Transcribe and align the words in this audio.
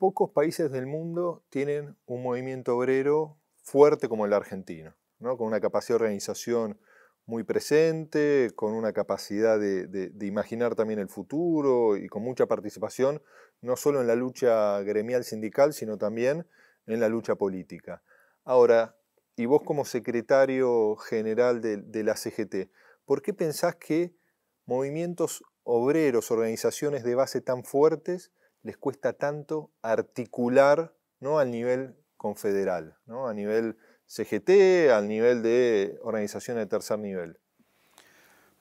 pocos 0.00 0.30
países 0.30 0.72
del 0.72 0.86
mundo 0.86 1.44
tienen 1.50 1.94
un 2.06 2.22
movimiento 2.22 2.74
obrero 2.74 3.36
fuerte 3.62 4.08
como 4.08 4.24
el 4.24 4.32
argentino, 4.32 4.96
¿no? 5.18 5.36
con 5.36 5.46
una 5.46 5.60
capacidad 5.60 5.98
de 5.98 6.04
organización 6.04 6.80
muy 7.26 7.44
presente, 7.44 8.50
con 8.56 8.72
una 8.72 8.94
capacidad 8.94 9.60
de, 9.60 10.10
imaginar 10.22 10.74
también 10.74 11.00
el 11.00 11.10
futuro 11.10 11.98
y 11.98 12.08
con 12.08 12.22
mucha 12.22 12.46
participación, 12.46 13.22
no 13.60 13.76
solo 13.76 14.00
en 14.00 14.06
la 14.06 14.14
lucha 14.14 14.80
gremial 14.80 15.22
sindical, 15.22 15.74
sino 15.74 15.98
también 15.98 16.46
en 16.86 16.98
la 16.98 17.10
lucha 17.10 17.34
política. 17.34 18.02
Ahora, 18.42 18.96
y 19.36 19.44
vos 19.44 19.62
como 19.62 19.84
secretario 19.84 20.96
general 20.96 21.60
de, 21.60 21.76
de 21.76 22.04
la 22.04 22.16
CGT, 22.16 22.70
¿por 23.04 23.20
qué 23.20 23.34
pensás 23.34 23.76
que 23.76 24.16
movimientos 24.64 25.44
obreros, 25.62 26.30
organizaciones 26.30 27.04
de 27.04 27.14
base 27.14 27.42
tan 27.42 27.64
fuertes, 27.64 28.32
les 28.62 28.76
cuesta 28.76 29.12
tanto 29.12 29.70
articular 29.82 30.92
¿no? 31.20 31.38
al 31.38 31.50
nivel 31.50 31.96
confederal, 32.16 32.96
¿no? 33.06 33.28
a 33.28 33.34
nivel 33.34 33.76
CGT, 34.06 34.90
al 34.92 35.08
nivel 35.08 35.42
de 35.42 35.98
organizaciones 36.02 36.64
de 36.64 36.66
tercer 36.66 36.98
nivel? 36.98 37.38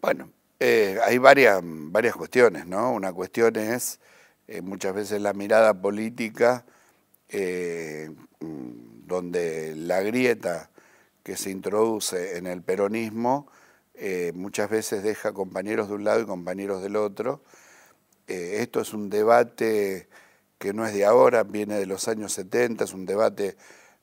Bueno, 0.01 0.31
eh, 0.59 0.99
hay 1.03 1.17
varias, 1.17 1.59
varias 1.63 2.15
cuestiones, 2.15 2.65
¿no? 2.67 2.91
Una 2.93 3.11
cuestión 3.11 3.55
es 3.55 3.99
eh, 4.47 4.61
muchas 4.61 4.93
veces 4.93 5.21
la 5.21 5.33
mirada 5.33 5.73
política, 5.73 6.65
eh, 7.29 8.09
donde 8.39 9.75
la 9.75 10.01
grieta 10.01 10.69
que 11.23 11.35
se 11.35 11.49
introduce 11.49 12.37
en 12.37 12.47
el 12.47 12.61
peronismo 12.61 13.51
muchas 14.33 14.69
veces 14.69 15.03
deja 15.03 15.33
compañeros 15.33 15.89
de 15.89 15.95
un 15.95 16.05
lado 16.05 16.21
y 16.21 16.25
compañeros 16.25 16.81
del 16.81 16.95
otro. 16.95 17.43
Esto 18.29 18.81
es 18.81 18.93
un 18.93 19.09
debate 19.09 20.07
que 20.59 20.73
no 20.73 20.85
es 20.85 20.93
de 20.93 21.05
ahora, 21.05 21.43
viene 21.43 21.79
de 21.79 21.85
los 21.85 22.07
años 22.07 22.33
70, 22.33 22.83
es 22.83 22.93
un 22.93 23.05
debate 23.05 23.55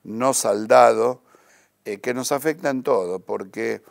no 0.03 0.33
saldado, 0.33 1.21
eh, 1.85 1.99
que 1.99 2.13
nos 2.13 2.31
afecta 2.31 2.69
en 2.69 2.83
todo, 2.83 3.19
porque 3.19 3.81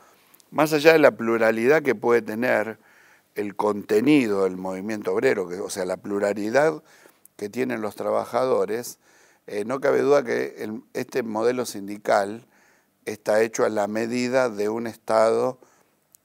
más 0.51 0.73
allá 0.73 0.93
de 0.93 0.99
la 0.99 1.13
pluralidad 1.13 1.83
que 1.83 1.95
puede 1.95 2.23
tener 2.23 2.79
el 3.37 3.55
contenido 3.55 4.45
del 4.45 4.57
movimiento 4.57 5.15
obrero, 5.15 5.49
o 5.65 5.71
sea, 5.71 5.85
la 5.85 5.97
pluralidad 5.97 6.83
que 7.37 7.49
tienen 7.49 7.81
los 7.81 7.95
trabajadores, 7.95 8.99
eh, 9.47 9.65
no 9.65 9.81
cabe 9.81 10.03
duda 10.03 10.25
que 10.25 10.69
este 10.93 11.23
modelo 11.23 11.67
sindical 11.67 12.47
está 13.05 13.43
hecho 13.43 13.65
a 13.65 13.69
la 13.69 13.87
medida 13.87 14.51
de 14.51 14.69
un 14.69 14.87
Estado 14.87 15.59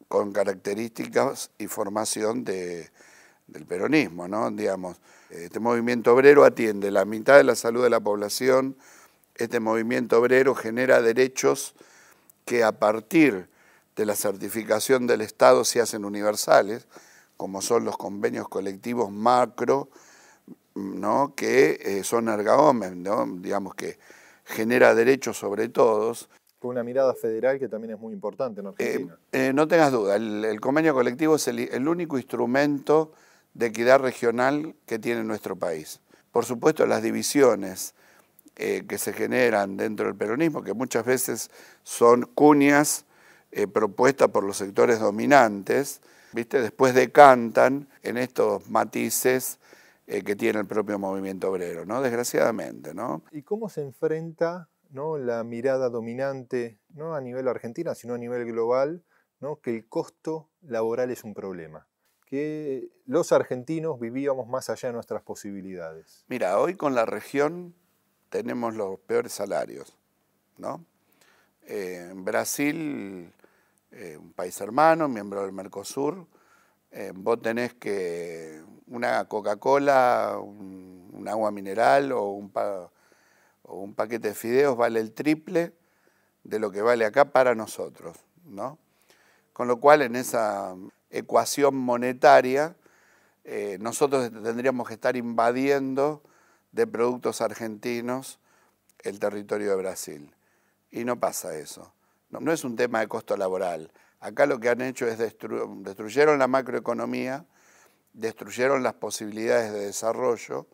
con 0.07 0.33
características 0.33 1.51
y 1.57 1.67
formación 1.67 2.43
del 3.51 3.65
peronismo, 3.65 4.27
¿no? 4.27 4.49
Digamos, 4.49 4.97
este 5.29 5.59
movimiento 5.59 6.13
obrero 6.13 6.43
atiende 6.43 6.91
la 6.91 7.05
mitad 7.05 7.37
de 7.37 7.43
la 7.43 7.55
salud 7.55 7.83
de 7.83 7.89
la 7.89 7.99
población, 7.99 8.75
este 9.35 9.59
movimiento 9.59 10.19
obrero 10.19 10.55
genera 10.55 11.01
derechos 11.01 11.73
que 12.45 12.63
a 12.63 12.73
partir 12.73 13.49
de 13.95 14.05
la 14.05 14.15
certificación 14.15 15.07
del 15.07 15.21
Estado 15.21 15.63
se 15.65 15.81
hacen 15.81 16.05
universales, 16.05 16.87
como 17.37 17.61
son 17.61 17.85
los 17.85 17.97
convenios 17.97 18.47
colectivos 18.47 19.11
macro, 19.11 19.89
¿no? 20.75 21.33
que 21.35 21.79
eh, 21.81 22.03
son 22.03 22.29
ergaomes, 22.29 22.95
¿no? 22.95 23.25
digamos 23.27 23.75
que 23.75 23.99
genera 24.45 24.95
derechos 24.95 25.37
sobre 25.37 25.69
todos. 25.69 26.29
Con 26.59 26.71
una 26.71 26.83
mirada 26.83 27.13
federal 27.13 27.57
que 27.57 27.67
también 27.67 27.95
es 27.95 27.99
muy 27.99 28.13
importante 28.13 28.61
en 28.61 28.67
Argentina. 28.67 29.17
Eh, 29.31 29.49
eh, 29.49 29.53
no 29.53 29.67
tengas 29.67 29.91
duda, 29.91 30.15
el, 30.15 30.59
convenio 30.61 30.93
colectivo 30.93 31.35
es 31.35 31.47
el 31.47 31.87
único 31.87 32.17
instrumento 32.17 33.11
de 33.53 33.67
equidad 33.67 33.99
regional 33.99 34.75
que 34.85 34.99
tiene 34.99 35.23
nuestro 35.23 35.55
país. 35.55 35.99
Por 36.31 36.45
supuesto, 36.45 36.85
las 36.85 37.03
divisiones 37.03 37.93
eh, 38.55 38.83
que 38.87 38.97
se 38.97 39.13
generan 39.13 39.77
dentro 39.77 40.05
del 40.05 40.15
peronismo, 40.15 40.63
que 40.63 40.73
muchas 40.73 41.05
veces 41.05 41.49
son 41.83 42.23
cuñas 42.23 43.05
eh, 43.51 43.67
propuestas 43.67 44.29
por 44.29 44.43
los 44.43 44.57
sectores 44.57 44.99
dominantes, 44.99 46.01
¿viste? 46.33 46.61
después 46.61 46.93
decantan 46.93 47.87
en 48.03 48.17
estos 48.17 48.69
matices 48.69 49.59
eh, 50.07 50.23
que 50.23 50.35
tiene 50.35 50.59
el 50.59 50.65
propio 50.65 50.99
movimiento 50.99 51.49
obrero, 51.49 51.85
¿no? 51.85 52.01
desgraciadamente. 52.01 52.93
¿no? 52.93 53.23
¿Y 53.31 53.43
cómo 53.43 53.69
se 53.69 53.81
enfrenta 53.81 54.69
¿no? 54.89 55.17
la 55.17 55.43
mirada 55.43 55.89
dominante, 55.89 56.79
no 56.93 57.15
a 57.15 57.21
nivel 57.21 57.47
argentina, 57.47 57.95
sino 57.95 58.13
a 58.13 58.17
nivel 58.17 58.45
global, 58.45 59.03
¿no? 59.39 59.59
que 59.59 59.75
el 59.75 59.87
costo 59.87 60.49
laboral 60.61 61.11
es 61.11 61.23
un 61.23 61.33
problema? 61.33 61.87
Que 62.31 62.87
los 63.07 63.33
argentinos 63.33 63.99
vivíamos 63.99 64.47
más 64.47 64.69
allá 64.69 64.87
de 64.87 64.93
nuestras 64.93 65.21
posibilidades. 65.21 66.23
Mira, 66.29 66.57
hoy 66.59 66.75
con 66.75 66.95
la 66.95 67.05
región 67.05 67.75
tenemos 68.29 68.73
los 68.73 68.97
peores 69.01 69.33
salarios, 69.33 69.97
¿no? 70.57 70.85
Eh, 71.67 72.07
en 72.09 72.23
Brasil, 72.23 73.33
eh, 73.91 74.15
un 74.17 74.31
país 74.31 74.61
hermano, 74.61 75.09
miembro 75.09 75.41
del 75.41 75.51
Mercosur, 75.51 76.25
eh, 76.91 77.11
vos 77.13 77.41
tenés 77.41 77.73
que 77.73 78.63
una 78.87 79.25
Coca-Cola, 79.25 80.37
un, 80.41 81.27
agua 81.27 81.51
mineral 81.51 82.13
o 82.13 82.29
un, 82.29 82.49
o 83.63 83.81
un 83.81 83.93
paquete 83.93 84.29
de 84.29 84.33
fideos 84.35 84.77
vale 84.77 85.01
el 85.01 85.11
triple 85.11 85.73
de 86.45 86.59
lo 86.59 86.71
que 86.71 86.81
vale 86.81 87.03
acá 87.03 87.33
para 87.33 87.55
nosotros, 87.55 88.17
¿no? 88.45 88.79
Con 89.51 89.67
lo 89.67 89.81
cual 89.81 90.01
en 90.01 90.15
esa 90.15 90.75
ecuación 91.11 91.75
monetaria 91.75 92.75
nosotros 93.79 94.31
tendríamos 94.31 94.87
que 94.87 94.93
estar 94.93 95.15
invadiendo 95.15 96.21
de 96.71 96.87
productos 96.87 97.41
argentinos 97.41 98.39
el 98.99 99.19
territorio 99.19 99.71
de 99.71 99.75
Brasil. 99.75 100.35
Y 100.91 101.03
no 101.05 101.19
pasa 101.19 101.57
eso. 101.57 101.93
No, 102.29 102.51
es 102.51 102.63
un 102.63 102.75
tema 102.75 102.99
de 102.99 103.07
costo 103.07 103.35
laboral. 103.35 103.91
Acá 104.19 104.45
lo 104.45 104.59
que 104.59 104.69
han 104.69 104.81
hecho 104.81 105.07
es 105.07 105.17
destruyeron 105.17 106.39
la 106.39 106.47
macroeconomía, 106.47 107.45
destruyeron 108.13 108.83
las 108.83 108.93
posibilidades 108.93 109.73
de 109.73 109.79
desarrollo, 109.87 110.67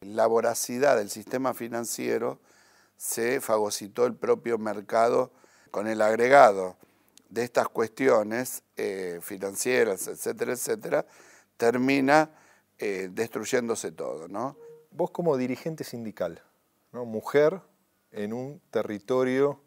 la 0.00 0.26
voracidad 0.26 0.96
del 0.96 1.08
sistema 1.08 1.54
financiero, 1.54 2.40
se 2.96 3.40
fagocitó 3.40 4.06
el 4.06 4.14
propio 4.14 4.58
mercado 4.58 5.32
con 5.70 5.86
el 5.86 6.02
agregado 6.02 6.76
de 7.32 7.44
estas 7.44 7.68
cuestiones 7.68 8.62
eh, 8.76 9.18
financieras, 9.22 10.06
etcétera, 10.06 10.52
etcétera, 10.52 11.06
termina 11.56 12.30
eh, 12.78 13.08
destruyéndose 13.10 13.90
todo, 13.90 14.28
¿no? 14.28 14.56
vos 14.90 15.10
como 15.10 15.38
dirigente 15.38 15.82
sindical, 15.82 16.42
¿no? 16.92 17.06
mujer 17.06 17.62
en 18.10 18.34
un 18.34 18.60
territorio 18.70 19.60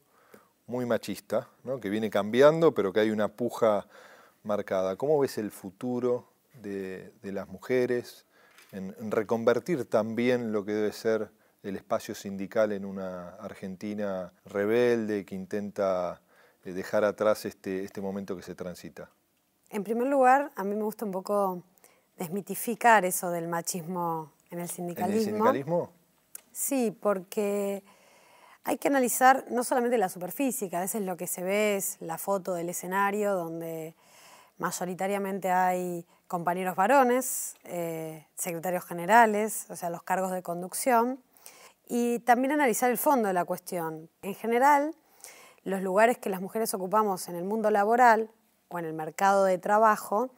muy 0.68 0.86
machista, 0.86 1.50
¿no? 1.64 1.80
que 1.80 1.90
viene 1.90 2.12
cambiando, 2.12 2.76
pero 2.76 2.94
que 2.94 3.00
hay 3.00 3.10
una 3.10 3.30
puja 3.30 3.88
marcada. 4.44 4.96
¿Cómo 4.96 5.18
ves 5.18 5.40
el 5.40 5.50
futuro 5.50 6.32
de, 6.62 7.14
las 7.24 7.48
mujeres 7.48 8.26
en, 8.72 8.94
reconvertir 9.10 9.86
también 9.86 10.52
lo 10.52 10.64
que 10.66 10.74
debe 10.74 10.92
ser 10.92 11.32
el 11.64 11.76
espacio 11.76 12.14
sindical 12.14 12.72
en 12.74 12.86
una 12.86 13.30
Argentina 13.38 14.32
rebelde 14.46 15.26
que 15.26 15.34
intenta 15.34 16.22
dejar 16.74 17.04
atrás 17.04 17.46
este, 17.46 17.84
este 17.84 18.02
momento 18.02 18.36
que 18.36 18.44
se 18.44 18.56
transita? 18.56 19.10
En 19.70 19.84
primer 19.84 20.08
lugar, 20.08 20.52
a 20.56 20.64
mí 20.64 20.76
me 20.76 20.84
gusta 20.84 21.06
un 21.06 21.12
poco 21.12 21.64
desmitificar 22.18 23.06
eso 23.06 23.30
del 23.30 23.48
machismo 23.48 24.32
en 24.50 24.60
el 24.60 24.70
sindicalismo. 24.70 25.14
¿En 25.16 25.20
el 25.20 25.26
sindicalismo? 25.26 25.92
Sí, 26.52 26.98
porque 27.02 27.84
hay 28.64 28.78
que 28.78 28.88
analizar 28.88 29.46
no 29.50 29.64
solamente 29.64 29.98
la 29.98 30.10
superficie, 30.10 30.70
que 30.70 30.76
a 30.76 30.80
veces 30.80 31.02
lo 31.02 31.18
que 31.18 31.28
se 31.28 31.44
ve 31.44 31.76
es 31.76 31.98
la 32.00 32.18
foto 32.18 32.54
del 32.54 32.70
escenario 32.70 33.36
donde 33.36 33.94
mayoritariamente 34.58 35.52
hay 35.52 36.06
compañeros 36.28 36.76
varones, 36.76 37.56
eh, 37.66 38.26
secretarios 38.36 38.86
generales, 38.86 39.68
o 39.70 39.76
sea, 39.76 39.90
los 39.90 40.02
cargos 40.04 40.32
de 40.32 40.42
conducción, 40.42 41.22
y 41.88 42.20
también 42.20 42.54
analizar 42.54 42.90
el 42.90 42.98
fondo 42.98 43.28
de 43.28 43.34
la 43.34 43.46
cuestión. 43.46 44.10
En 44.24 44.34
general, 44.34 44.96
los 45.66 45.82
lugares 45.82 46.18
que 46.18 46.30
las 46.30 46.40
mujeres 46.40 46.74
ocupamos 46.74 47.28
en 47.28 47.36
el 47.36 47.44
mundo 47.44 47.70
laboral 47.70 48.32
o 48.70 48.80
en 48.80 48.86
el 48.86 48.94
mercado 48.94 49.44
de 49.44 49.58
trabajo 49.58 50.30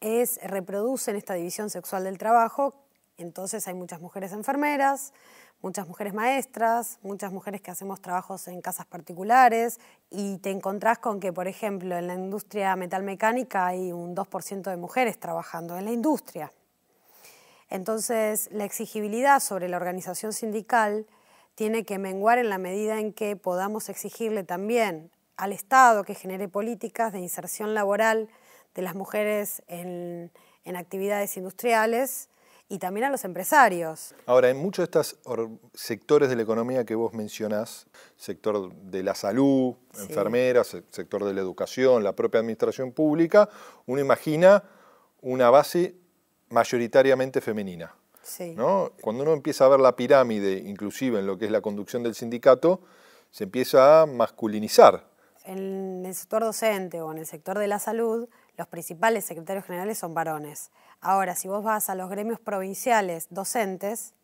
es, 0.00 0.40
reproducen 0.42 1.14
esta 1.14 1.34
división 1.34 1.70
sexual 1.70 2.02
del 2.02 2.18
trabajo 2.18 2.74
entonces 3.18 3.66
hay 3.66 3.74
muchas 3.74 4.00
mujeres 4.00 4.32
enfermeras, 4.32 5.12
muchas 5.62 5.88
mujeres 5.88 6.12
maestras, 6.12 6.98
muchas 7.02 7.32
mujeres 7.32 7.62
que 7.62 7.70
hacemos 7.70 8.00
trabajos 8.00 8.46
en 8.48 8.60
casas 8.60 8.86
particulares 8.86 9.80
y 10.10 10.36
te 10.38 10.50
encontrás 10.50 10.98
con 10.98 11.18
que, 11.18 11.32
por 11.32 11.48
ejemplo, 11.48 11.96
en 11.96 12.08
la 12.08 12.14
industria 12.14 12.76
metalmecánica 12.76 13.66
hay 13.66 13.92
un 13.92 14.14
2% 14.14 14.70
de 14.70 14.76
mujeres 14.76 15.18
trabajando 15.18 15.76
en 15.78 15.86
la 15.86 15.92
industria. 15.92 16.52
Entonces, 17.70 18.48
la 18.52 18.64
exigibilidad 18.64 19.40
sobre 19.40 19.68
la 19.68 19.78
organización 19.78 20.32
sindical 20.32 21.06
tiene 21.56 21.84
que 21.84 21.98
menguar 21.98 22.38
en 22.38 22.48
la 22.48 22.58
medida 22.58 23.00
en 23.00 23.12
que 23.12 23.34
podamos 23.34 23.88
exigirle 23.88 24.44
también 24.44 25.10
al 25.36 25.52
Estado 25.52 26.04
que 26.04 26.14
genere 26.14 26.48
políticas 26.48 27.12
de 27.12 27.18
inserción 27.18 27.74
laboral 27.74 28.28
de 28.74 28.82
las 28.82 28.94
mujeres 28.94 29.62
en, 29.66 30.30
en 30.64 30.76
actividades 30.76 31.36
industriales 31.36 32.28
y 32.68 32.78
también 32.78 33.06
a 33.06 33.10
los 33.10 33.24
empresarios. 33.24 34.14
Ahora, 34.26 34.50
en 34.50 34.58
muchos 34.58 34.82
de 34.82 34.84
estos 34.84 35.16
sectores 35.72 36.28
de 36.28 36.36
la 36.36 36.42
economía 36.42 36.84
que 36.84 36.94
vos 36.94 37.14
mencionás, 37.14 37.86
sector 38.16 38.74
de 38.74 39.02
la 39.02 39.14
salud, 39.14 39.76
enfermeras, 39.98 40.76
sector 40.90 41.24
de 41.24 41.32
la 41.32 41.40
educación, 41.40 42.04
la 42.04 42.14
propia 42.14 42.40
administración 42.40 42.92
pública, 42.92 43.48
uno 43.86 44.00
imagina 44.00 44.62
una 45.22 45.48
base 45.48 45.94
mayoritariamente 46.50 47.40
femenina. 47.40 47.94
¿No? 48.54 48.92
Cuando 49.00 49.22
uno 49.22 49.32
empieza 49.32 49.64
a 49.64 49.68
ver 49.68 49.80
la 49.80 49.96
pirámide, 49.96 50.58
inclusive 50.58 51.18
en 51.18 51.26
lo 51.26 51.38
que 51.38 51.46
es 51.46 51.50
la 51.50 51.60
conducción 51.60 52.02
del 52.02 52.14
sindicato, 52.14 52.80
se 53.30 53.44
empieza 53.44 54.02
a 54.02 54.06
masculinizar. 54.06 55.08
En 55.44 56.04
el 56.04 56.14
sector 56.14 56.42
docente 56.42 57.00
o 57.02 57.12
en 57.12 57.18
el 57.18 57.26
sector 57.26 57.58
de 57.58 57.68
la 57.68 57.78
salud, 57.78 58.28
los 58.56 58.66
principales 58.68 59.24
secretarios 59.24 59.64
generales 59.64 59.98
son 59.98 60.14
varones. 60.14 60.70
Ahora, 61.00 61.36
si 61.36 61.46
vos 61.46 61.62
vas 61.62 61.88
a 61.88 61.94
los 61.94 62.10
gremios 62.10 62.40
provinciales 62.40 63.28
docentes, 63.30 64.14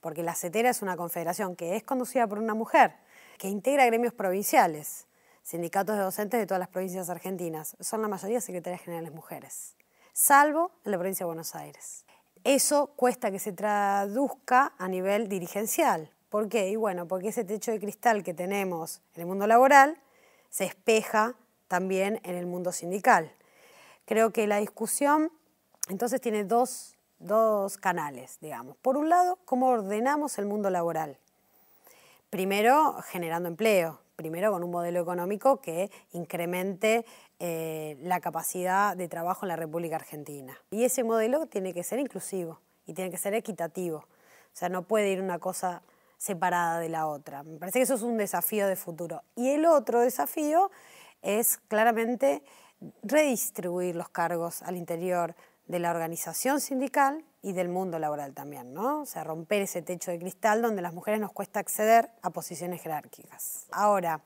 porque 0.00 0.22
la 0.22 0.34
CETERA 0.34 0.70
es 0.70 0.82
una 0.82 0.96
confederación 0.96 1.56
que 1.56 1.76
es 1.76 1.82
conducida 1.82 2.26
por 2.26 2.38
una 2.38 2.54
mujer, 2.54 2.94
que 3.38 3.48
integra 3.48 3.86
gremios 3.86 4.12
provinciales, 4.12 5.06
sindicatos 5.42 5.96
de 5.96 6.02
docentes 6.02 6.40
de 6.40 6.46
todas 6.46 6.58
las 6.58 6.68
provincias 6.68 7.08
argentinas, 7.08 7.76
son 7.80 8.02
la 8.02 8.08
mayoría 8.08 8.40
secretarias 8.40 8.82
generales 8.82 9.12
mujeres, 9.12 9.76
salvo 10.12 10.72
en 10.84 10.92
la 10.92 10.98
provincia 10.98 11.24
de 11.24 11.28
Buenos 11.28 11.54
Aires. 11.54 12.05
Eso 12.46 12.92
cuesta 12.94 13.32
que 13.32 13.40
se 13.40 13.50
traduzca 13.52 14.72
a 14.78 14.86
nivel 14.86 15.28
dirigencial. 15.28 16.12
¿Por 16.30 16.48
qué? 16.48 16.68
Y 16.68 16.76
bueno, 16.76 17.08
porque 17.08 17.30
ese 17.30 17.42
techo 17.42 17.72
de 17.72 17.80
cristal 17.80 18.22
que 18.22 18.34
tenemos 18.34 19.00
en 19.16 19.22
el 19.22 19.26
mundo 19.26 19.48
laboral 19.48 20.00
se 20.48 20.64
espeja 20.64 21.34
también 21.66 22.20
en 22.22 22.36
el 22.36 22.46
mundo 22.46 22.70
sindical. 22.70 23.32
Creo 24.04 24.32
que 24.32 24.46
la 24.46 24.58
discusión 24.58 25.32
entonces 25.88 26.20
tiene 26.20 26.44
dos, 26.44 26.94
canales, 27.80 28.38
digamos. 28.40 28.76
Por 28.76 28.96
un 28.96 29.08
lado, 29.08 29.40
cómo 29.44 29.66
ordenamos 29.66 30.38
el 30.38 30.46
mundo 30.46 30.70
laboral. 30.70 31.18
Primero, 32.30 33.02
generando 33.08 33.48
empleo, 33.48 33.98
primero 34.16 34.50
con 34.50 34.64
un 34.64 34.70
modelo 34.70 35.00
económico 35.00 35.60
que 35.60 35.90
incremente 36.12 37.04
eh, 37.38 37.96
la 38.00 38.20
capacidad 38.20 38.96
de 38.96 39.08
trabajo 39.08 39.44
en 39.44 39.48
la 39.48 39.56
República 39.56 39.96
Argentina. 39.96 40.58
Y 40.70 40.84
ese 40.84 41.04
modelo 41.04 41.46
tiene 41.46 41.74
que 41.74 41.84
ser 41.84 41.98
inclusivo 41.98 42.60
y 42.86 42.94
tiene 42.94 43.10
que 43.10 43.18
ser 43.18 43.34
equitativo. 43.34 43.98
O 43.98 44.58
sea, 44.58 44.68
no 44.70 44.82
puede 44.82 45.10
ir 45.10 45.20
una 45.20 45.38
cosa 45.38 45.82
separada 46.16 46.80
de 46.80 46.88
la 46.88 47.06
otra. 47.06 47.42
Me 47.42 47.58
parece 47.58 47.78
que 47.78 47.82
eso 47.82 47.94
es 47.94 48.02
un 48.02 48.16
desafío 48.16 48.66
de 48.66 48.76
futuro. 48.76 49.22
Y 49.36 49.50
el 49.50 49.66
otro 49.66 50.00
desafío 50.00 50.70
es 51.20 51.58
claramente 51.68 52.42
redistribuir 53.02 53.96
los 53.96 54.08
cargos 54.08 54.62
al 54.62 54.76
interior 54.76 55.34
de 55.66 55.78
la 55.78 55.90
organización 55.90 56.60
sindical 56.60 57.24
y 57.46 57.52
del 57.52 57.68
mundo 57.68 58.00
laboral 58.00 58.34
también, 58.34 58.74
¿no? 58.74 59.02
O 59.02 59.06
sea, 59.06 59.22
romper 59.22 59.62
ese 59.62 59.80
techo 59.80 60.10
de 60.10 60.18
cristal 60.18 60.62
donde 60.62 60.82
las 60.82 60.92
mujeres 60.92 61.20
nos 61.20 61.30
cuesta 61.30 61.60
acceder 61.60 62.10
a 62.20 62.30
posiciones 62.30 62.82
jerárquicas. 62.82 63.66
Ahora, 63.70 64.20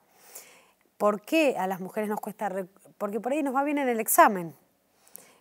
¿por 0.97 1.21
qué 1.21 1.55
a 1.55 1.67
las 1.67 1.81
mujeres 1.81 2.09
nos 2.09 2.19
cuesta? 2.19 2.51
Porque 2.97 3.19
por 3.19 3.31
ahí 3.31 3.43
nos 3.43 3.53
va 3.53 3.63
bien 3.63 3.77
en 3.77 3.89
el 3.89 3.99
examen, 3.99 4.55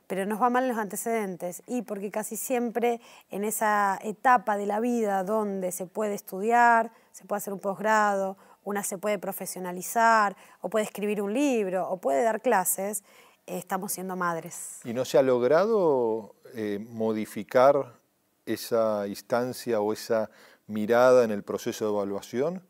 pero 0.06 0.26
nos 0.26 0.42
va 0.42 0.50
mal 0.50 0.64
en 0.64 0.68
los 0.68 0.76
antecedentes 0.76 1.62
y 1.66 1.80
porque 1.80 2.10
casi 2.10 2.36
siempre 2.36 3.00
en 3.30 3.44
esa 3.44 3.98
etapa 4.02 4.58
de 4.58 4.66
la 4.66 4.78
vida 4.78 5.24
donde 5.24 5.72
se 5.72 5.86
puede 5.86 6.12
estudiar, 6.12 6.92
se 7.12 7.24
puede 7.24 7.38
hacer 7.38 7.54
un 7.54 7.60
posgrado, 7.60 8.36
una 8.62 8.82
se 8.82 8.98
puede 8.98 9.18
profesionalizar 9.18 10.36
o 10.60 10.68
puede 10.68 10.84
escribir 10.84 11.22
un 11.22 11.32
libro 11.32 11.88
o 11.88 11.96
puede 11.96 12.24
dar 12.24 12.42
clases, 12.42 13.04
estamos 13.58 13.92
siendo 13.92 14.16
madres. 14.16 14.80
¿Y 14.84 14.92
no 14.92 15.04
se 15.04 15.18
ha 15.18 15.22
logrado 15.22 16.34
eh, 16.54 16.78
modificar 16.88 18.00
esa 18.46 19.06
instancia 19.06 19.80
o 19.80 19.92
esa 19.92 20.30
mirada 20.66 21.24
en 21.24 21.30
el 21.30 21.42
proceso 21.42 21.84
de 21.84 21.90
evaluación 21.92 22.62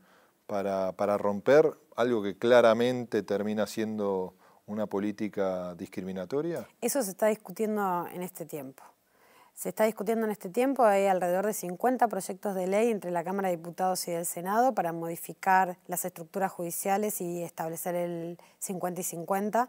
para, 0.47 0.93
para 0.93 1.19
romper 1.19 1.75
algo 1.97 2.23
que 2.23 2.37
claramente 2.37 3.23
termina 3.23 3.67
siendo 3.67 4.35
una 4.67 4.87
política 4.87 5.75
discriminatoria? 5.75 6.67
Eso 6.81 7.03
se 7.03 7.11
está 7.11 7.27
discutiendo 7.27 8.07
en 8.13 8.23
este 8.23 8.47
tiempo. 8.47 8.83
Se 9.55 9.69
está 9.69 9.85
discutiendo 9.85 10.25
en 10.25 10.33
este 10.33 10.49
tiempo, 10.49 10.85
hay 10.85 11.07
alrededor 11.07 11.45
de 11.45 11.53
50 11.53 12.09
proyectos 12.09 12.55
de 12.55 12.67
ley 12.67 12.91
entre 12.91 13.11
la 13.11 13.23
Cámara 13.25 13.51
de 13.51 13.59
Diputados 13.59 14.09
y 14.09 14.13
el 14.13 14.25
Senado 14.25 14.73
para 14.75 14.95
modificar 14.95 15.77
las 15.87 16.07
estructuras 16.07 16.51
judiciales 16.51 17.21
y 17.21 17.43
establecer 17.43 17.95
el 17.95 18.39
50 18.61 19.03
y 19.03 19.05
50. 19.05 19.69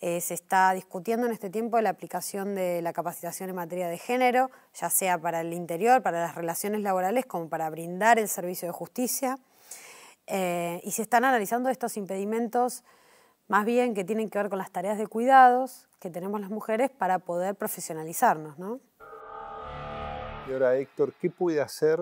Eh, 0.00 0.20
se 0.20 0.34
está 0.34 0.72
discutiendo 0.74 1.26
en 1.26 1.32
este 1.32 1.50
tiempo 1.50 1.80
la 1.80 1.90
aplicación 1.90 2.54
de 2.54 2.82
la 2.82 2.92
capacitación 2.92 3.50
en 3.50 3.56
materia 3.56 3.88
de 3.88 3.98
género, 3.98 4.50
ya 4.74 4.90
sea 4.90 5.18
para 5.18 5.40
el 5.40 5.52
interior, 5.52 6.02
para 6.02 6.20
las 6.20 6.34
relaciones 6.36 6.82
laborales, 6.82 7.26
como 7.26 7.48
para 7.48 7.68
brindar 7.68 8.18
el 8.18 8.28
servicio 8.28 8.68
de 8.68 8.72
justicia. 8.72 9.38
Eh, 10.26 10.80
y 10.84 10.92
se 10.92 11.02
están 11.02 11.24
analizando 11.24 11.68
estos 11.68 11.96
impedimentos 11.96 12.84
más 13.48 13.64
bien 13.64 13.94
que 13.94 14.04
tienen 14.04 14.28
que 14.28 14.38
ver 14.38 14.50
con 14.50 14.58
las 14.58 14.70
tareas 14.70 14.98
de 14.98 15.06
cuidados 15.06 15.88
que 15.98 16.10
tenemos 16.10 16.40
las 16.40 16.50
mujeres 16.50 16.90
para 16.90 17.18
poder 17.18 17.56
profesionalizarnos. 17.56 18.58
¿no? 18.58 18.80
Y 20.48 20.52
ahora, 20.52 20.76
Héctor, 20.76 21.14
¿qué 21.14 21.30
puede 21.30 21.60
hacer 21.60 21.98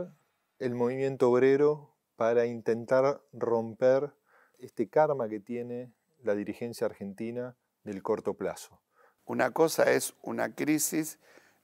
el 0.58 0.74
movimiento 0.74 1.30
obrero 1.30 1.94
para 2.16 2.46
intentar 2.46 3.20
romper 3.32 4.12
este 4.58 4.88
karma 4.88 5.28
que 5.28 5.40
tiene 5.40 5.92
la 6.26 6.34
dirigencia 6.34 6.86
argentina 6.86 7.56
del 7.84 8.02
corto 8.02 8.34
plazo. 8.34 8.80
Una 9.24 9.50
cosa 9.50 9.90
es 9.90 10.14
una 10.22 10.54
crisis 10.54 11.18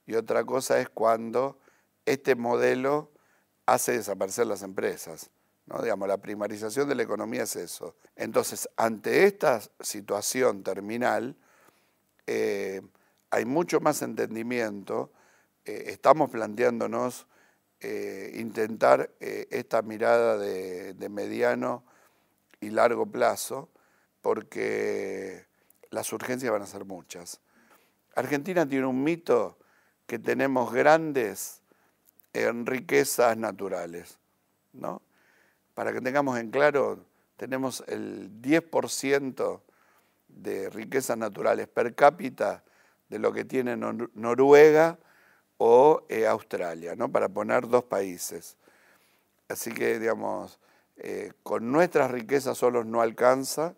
y 0.07 0.15
otra 0.15 0.45
cosa 0.45 0.81
es 0.81 0.89
cuando 0.89 1.59
este 2.07 2.35
modelo 2.35 3.13
hace 3.67 3.93
desaparecer 3.93 4.47
las 4.47 4.63
empresas. 4.63 5.31
¿no? 5.67 5.81
Digamos, 5.83 6.09
la 6.09 6.19
primarización 6.19 6.89
de 6.89 6.95
la 6.95 7.03
economía 7.03 7.43
es 7.43 7.57
eso. 7.57 7.97
Entonces, 8.17 8.69
ante 8.77 9.25
esta 9.25 9.61
situación 9.81 10.63
terminal, 10.63 11.37
eh, 12.27 12.83
hay 13.31 13.45
mucho 13.45 13.81
más 13.81 14.03
entendimiento. 14.03 15.13
Eh, 15.65 15.85
estamos 15.89 16.31
planteándonos 16.31 17.27
eh, 17.81 18.33
intentar 18.37 19.11
esta 19.19 19.83
mirada 19.83 20.39
de, 20.39 20.95
de 20.95 21.09
mediano 21.09 21.85
y 22.61 22.71
largo 22.71 23.07
plazo, 23.07 23.69
porque 24.23 25.47
las 25.91 26.13
urgencias 26.13 26.51
van 26.51 26.63
a 26.63 26.67
ser 26.67 26.87
muchas. 26.87 27.41
Argentina 28.15 28.67
tiene 28.67 28.87
un 28.87 29.03
mito 29.05 29.59
que 30.07 30.19
tenemos 30.19 30.73
grandes 30.73 31.61
riquezas 32.33 33.37
naturales, 33.37 34.19
¿no? 34.73 35.03
Para 35.75 35.93
que 35.93 36.01
tengamos 36.01 36.39
en 36.39 36.51
claro, 36.51 37.05
tenemos 37.37 37.85
el 37.89 38.41
10% 38.41 39.61
de 40.29 40.71
riquezas 40.71 41.19
naturales 41.19 41.69
per 41.69 41.95
cápita 41.95 42.63
de 43.09 43.19
lo 43.19 43.33
que 43.33 43.45
tiene 43.45 43.77
Noruega 43.77 44.99
o 45.59 46.07
eh, 46.09 46.27
Australia, 46.27 46.95
¿no? 46.97 47.11
Para 47.11 47.29
poner 47.29 47.69
dos 47.69 47.85
países. 47.85 48.57
Así 49.49 49.73
que, 49.73 49.99
digamos, 49.99 50.59
eh, 50.97 51.33
con 51.43 51.71
nuestras 51.71 52.11
riquezas 52.11 52.57
solos 52.57 52.87
no 52.87 53.03
alcanza 53.03 53.75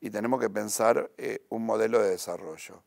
y 0.00 0.10
tenemos 0.10 0.40
que 0.40 0.48
pensar 0.48 1.10
eh, 1.18 1.44
un 1.50 1.64
modelo 1.64 2.00
de 2.00 2.10
desarrollo. 2.10 2.82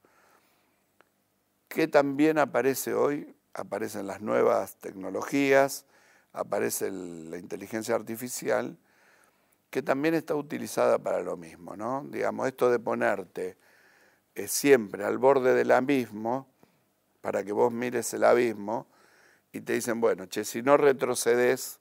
Que 1.67 1.88
también 1.88 2.39
aparece 2.39 2.93
hoy, 2.93 3.36
aparecen 3.53 4.08
las 4.08 4.22
nuevas 4.22 4.77
tecnologías, 4.77 5.86
aparece 6.34 6.91
la 6.91 7.38
inteligencia 7.38 7.96
artificial, 7.96 8.77
que 9.70 9.82
también 9.82 10.15
está 10.15 10.36
utilizada 10.36 11.00
para 11.00 11.22
lo 11.22 11.38
mismo, 11.38 11.75
¿no? 11.75 12.03
Digamos, 12.10 12.48
esto 12.48 12.70
de 12.70 12.79
ponerte 12.79 13.58
eh, 14.36 14.48
siempre 14.48 15.03
al 15.03 15.17
borde 15.17 15.53
del 15.53 15.72
abismo, 15.72 16.48
para 17.22 17.43
que 17.43 17.51
vos 17.51 17.72
mires 17.72 18.13
el 18.13 18.24
abismo, 18.24 18.88
y 19.51 19.62
te 19.62 19.74
dicen, 19.74 20.01
bueno, 20.01 20.25
che, 20.25 20.43
si 20.43 20.63
no 20.63 20.77
retrocedes, 20.77 21.79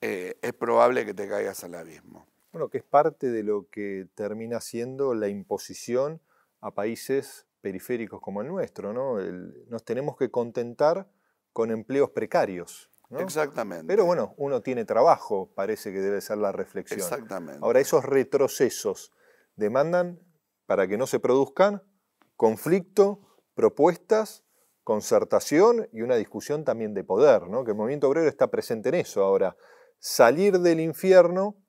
eh, 0.00 0.36
es 0.42 0.52
probable 0.52 1.06
que 1.06 1.14
te 1.14 1.28
caigas 1.28 1.62
al 1.62 1.76
abismo. 1.76 2.26
Bueno, 2.52 2.68
que 2.68 2.78
es 2.78 2.84
parte 2.84 3.30
de 3.30 3.42
lo 3.42 3.68
que 3.70 4.08
termina 4.14 4.60
siendo 4.60 5.14
la 5.14 5.28
imposición 5.28 6.20
a 6.60 6.74
países 6.74 7.46
periféricos 7.62 8.20
como 8.20 8.42
el 8.42 8.48
nuestro, 8.48 8.92
¿no? 8.92 9.18
nos 9.68 9.84
tenemos 9.84 10.16
que 10.16 10.30
contentar 10.30 11.08
con 11.52 11.70
empleos 11.70 12.10
precarios. 12.10 12.90
Exactamente. 13.18 13.86
Pero 13.86 14.04
bueno, 14.04 14.34
uno 14.36 14.62
tiene 14.62 14.84
trabajo, 14.84 15.50
parece 15.54 15.92
que 15.92 16.00
debe 16.00 16.20
ser 16.20 16.38
la 16.38 16.52
reflexión. 16.52 17.00
Exactamente. 17.00 17.60
Ahora, 17.62 17.80
esos 17.80 18.04
retrocesos 18.04 19.12
demandan, 19.56 20.18
para 20.66 20.88
que 20.88 20.96
no 20.96 21.06
se 21.06 21.20
produzcan, 21.20 21.82
conflicto, 22.36 23.20
propuestas, 23.54 24.44
concertación 24.82 25.88
y 25.92 26.02
una 26.02 26.16
discusión 26.16 26.64
también 26.64 26.94
de 26.94 27.04
poder, 27.04 27.48
¿no? 27.48 27.64
que 27.64 27.72
el 27.72 27.76
movimiento 27.76 28.08
obrero 28.08 28.28
está 28.28 28.48
presente 28.48 28.88
en 28.88 28.96
eso. 28.96 29.22
Ahora, 29.22 29.56
salir 29.98 30.58
del 30.58 30.80
infierno 30.80 31.61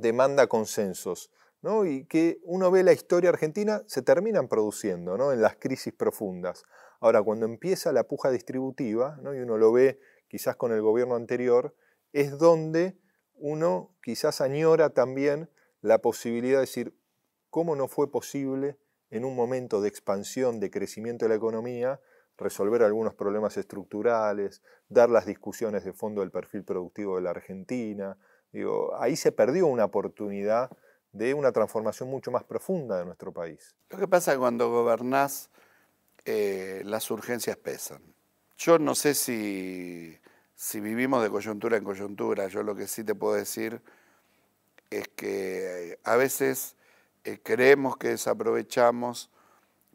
demanda 0.00 0.46
consensos. 0.46 1.30
¿no? 1.62 1.84
Y 1.84 2.04
que 2.04 2.40
uno 2.44 2.70
ve 2.70 2.82
la 2.82 2.92
historia 2.92 3.30
argentina, 3.30 3.82
se 3.86 4.02
terminan 4.02 4.48
produciendo 4.48 5.16
¿no? 5.16 5.32
en 5.32 5.40
las 5.40 5.56
crisis 5.56 5.92
profundas. 5.92 6.64
Ahora, 7.00 7.22
cuando 7.22 7.46
empieza 7.46 7.92
la 7.92 8.04
puja 8.04 8.30
distributiva, 8.30 9.18
¿no? 9.22 9.34
y 9.34 9.40
uno 9.40 9.56
lo 9.56 9.72
ve 9.72 9.98
quizás 10.28 10.56
con 10.56 10.72
el 10.72 10.82
gobierno 10.82 11.16
anterior, 11.16 11.74
es 12.12 12.38
donde 12.38 12.98
uno 13.34 13.94
quizás 14.02 14.40
añora 14.40 14.90
también 14.90 15.50
la 15.80 15.98
posibilidad 15.98 16.58
de 16.58 16.62
decir, 16.62 16.96
¿cómo 17.50 17.76
no 17.76 17.88
fue 17.88 18.10
posible 18.10 18.78
en 19.10 19.24
un 19.24 19.34
momento 19.34 19.80
de 19.80 19.88
expansión, 19.88 20.60
de 20.60 20.70
crecimiento 20.70 21.24
de 21.24 21.30
la 21.30 21.36
economía, 21.36 22.00
resolver 22.36 22.82
algunos 22.82 23.14
problemas 23.14 23.56
estructurales, 23.56 24.62
dar 24.88 25.08
las 25.08 25.26
discusiones 25.26 25.84
de 25.84 25.92
fondo 25.92 26.20
del 26.20 26.30
perfil 26.30 26.64
productivo 26.64 27.16
de 27.16 27.22
la 27.22 27.30
Argentina? 27.30 28.18
Digo, 28.52 28.96
ahí 28.98 29.16
se 29.16 29.32
perdió 29.32 29.66
una 29.66 29.84
oportunidad 29.84 30.70
de 31.12 31.34
una 31.34 31.52
transformación 31.52 32.08
mucho 32.08 32.30
más 32.30 32.44
profunda 32.44 32.98
de 32.98 33.04
nuestro 33.04 33.32
país. 33.32 33.74
Lo 33.90 33.98
que 33.98 34.08
pasa 34.08 34.32
es 34.32 34.36
que 34.36 34.40
cuando 34.40 34.70
gobernás, 34.70 35.50
eh, 36.24 36.82
las 36.84 37.10
urgencias 37.10 37.56
pesan. 37.56 38.02
Yo 38.58 38.78
no 38.78 38.94
sé 38.94 39.14
si, 39.14 40.18
si 40.54 40.80
vivimos 40.80 41.22
de 41.22 41.30
coyuntura 41.30 41.76
en 41.76 41.84
coyuntura, 41.84 42.48
yo 42.48 42.62
lo 42.62 42.74
que 42.74 42.86
sí 42.86 43.04
te 43.04 43.14
puedo 43.14 43.34
decir 43.34 43.80
es 44.90 45.08
que 45.08 45.92
eh, 45.92 45.98
a 46.04 46.16
veces 46.16 46.76
eh, 47.24 47.38
creemos 47.42 47.96
que 47.96 48.08
desaprovechamos, 48.08 49.30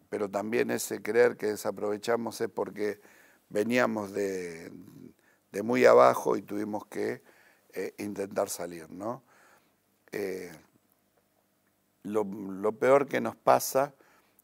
pero 0.10 0.29
también 0.29 0.72
ese 0.72 1.01
creer 1.01 1.38
que 1.38 1.48
desaprovechamos 1.48 2.39
es 2.41 2.50
porque 2.50 3.01
veníamos 3.50 4.12
de, 4.12 4.72
muy 5.63 5.86
abajo 5.86 6.36
y 6.36 6.41
tuvimos 6.41 6.86
que 6.88 7.22
intentar 7.98 8.50
salir, 8.50 8.89
¿no? 8.92 9.24
lo, 12.03 12.72
peor 12.74 13.08
que 13.08 13.22
nos 13.22 13.36
pasa 13.36 13.94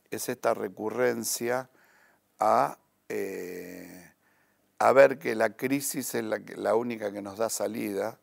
es 0.09 0.29
esta 0.29 0.53
recurrencia 0.53 1.69
a, 2.39 2.77
eh, 3.09 4.11
a 4.79 4.91
ver 4.93 5.19
que 5.19 5.35
la 5.35 5.55
crisis 5.55 6.15
es 6.15 6.23
la, 6.23 6.41
la, 6.55 6.75
única 6.75 7.11
que 7.11 7.21
nos 7.21 7.37
da 7.37 7.49
salida, 7.49 8.19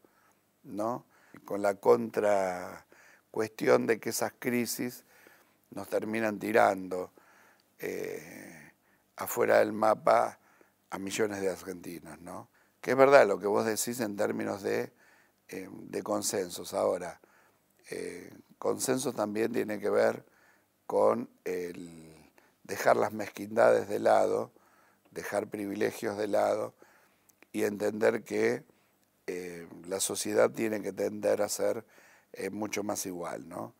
¿no? 0.65 1.05
con 1.45 1.63
la 1.63 1.75
contra 1.75 2.87
cuestión 3.31 3.87
de 3.87 4.01
que 4.01 4.11
esas 4.11 4.33
crisis 4.39 5.05
nos 5.71 5.89
terminan 5.89 6.39
tirando 6.39 7.13
eh, 7.79 8.73
afuera 9.17 9.59
del 9.59 9.73
mapa 9.73 10.39
a 10.91 10.99
millones 10.99 11.41
de 11.41 11.51
argentinos, 11.51 12.19
¿no? 12.21 12.49
Que 12.87 12.93
es 12.93 12.97
verdad 12.97 13.27
lo 13.27 13.41
que 13.41 13.49
vos 13.49 13.67
decís 13.67 13.99
en 13.99 14.15
términos 14.17 14.63
de, 14.63 14.93
eh, 15.49 15.69
de 15.73 16.03
consensos. 16.05 16.73
Ahora, 16.73 17.21
consenso 18.61 19.13
también 19.13 19.53
tiene 19.53 19.81
que 19.81 19.91
ver 19.91 20.25
con 20.87 21.29
dejar 22.63 22.97
las 22.97 23.13
mezquindades 23.13 23.89
de 23.89 23.99
lado, 23.99 24.53
dejar 25.11 25.49
privilegios 25.49 26.17
de 26.17 26.29
lado 26.29 26.75
y 27.51 27.65
entender 27.65 28.23
que 28.23 28.63
eh, 29.27 29.67
la 29.89 29.99
sociedad 29.99 30.49
tiene 30.53 30.81
que 30.81 30.93
tender 30.93 31.43
a 31.43 31.49
ser 31.49 31.85
eh, 32.35 32.51
mucho 32.51 32.85
más 32.85 33.05
igual. 33.05 33.49
¿no? 33.49 33.75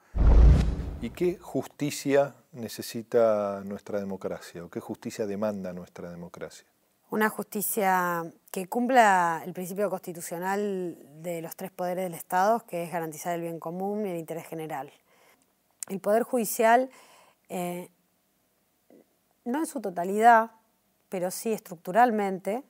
¿Y 1.01 1.11
qué 1.11 1.39
justicia 1.39 2.35
necesita 2.51 3.63
nuestra 3.65 4.01
democracia 4.01 4.65
o 4.65 4.69
qué 4.69 4.81
justicia 4.81 5.27
demanda 5.27 5.73
nuestra 5.73 6.11
democracia? 6.11 6.67
Una 7.11 7.29
justicia 7.29 8.25
que 8.51 8.67
cumpla 8.69 9.43
el 9.45 9.53
principio 9.53 9.89
constitucional 9.91 10.99
de 11.23 11.41
los 11.41 11.55
tres 11.55 11.71
poderes 11.71 12.05
del 12.05 12.15
Estado, 12.15 12.65
que 12.67 12.83
es 12.83 12.91
garantizar 12.91 13.35
el 13.35 13.43
bien 13.43 13.61
común 13.61 14.07
y 14.07 14.11
el 14.11 14.17
interés 14.17 14.47
general. 14.47 14.93
El 15.89 16.01
Poder 16.01 16.25
Judicial, 16.25 16.91
eh, 17.49 17.91
no 19.45 19.61
en 19.61 19.67
su 19.67 19.81
totalidad, 19.81 20.51
pero 21.09 21.31
sí 21.31 21.53
estructuralmente, 21.53 22.65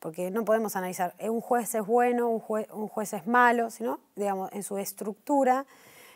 porque 0.00 0.30
no 0.30 0.44
podemos 0.44 0.76
analizar, 0.76 1.14
eh, 1.18 1.28
un 1.28 1.42
juez 1.42 1.74
es 1.74 1.86
bueno, 1.86 2.28
un 2.28 2.42
un 2.72 2.88
juez 2.88 3.12
es 3.12 3.26
malo, 3.26 3.70
sino, 3.70 4.00
digamos, 4.16 4.50
en 4.52 4.62
su 4.62 4.78
estructura 4.78 5.66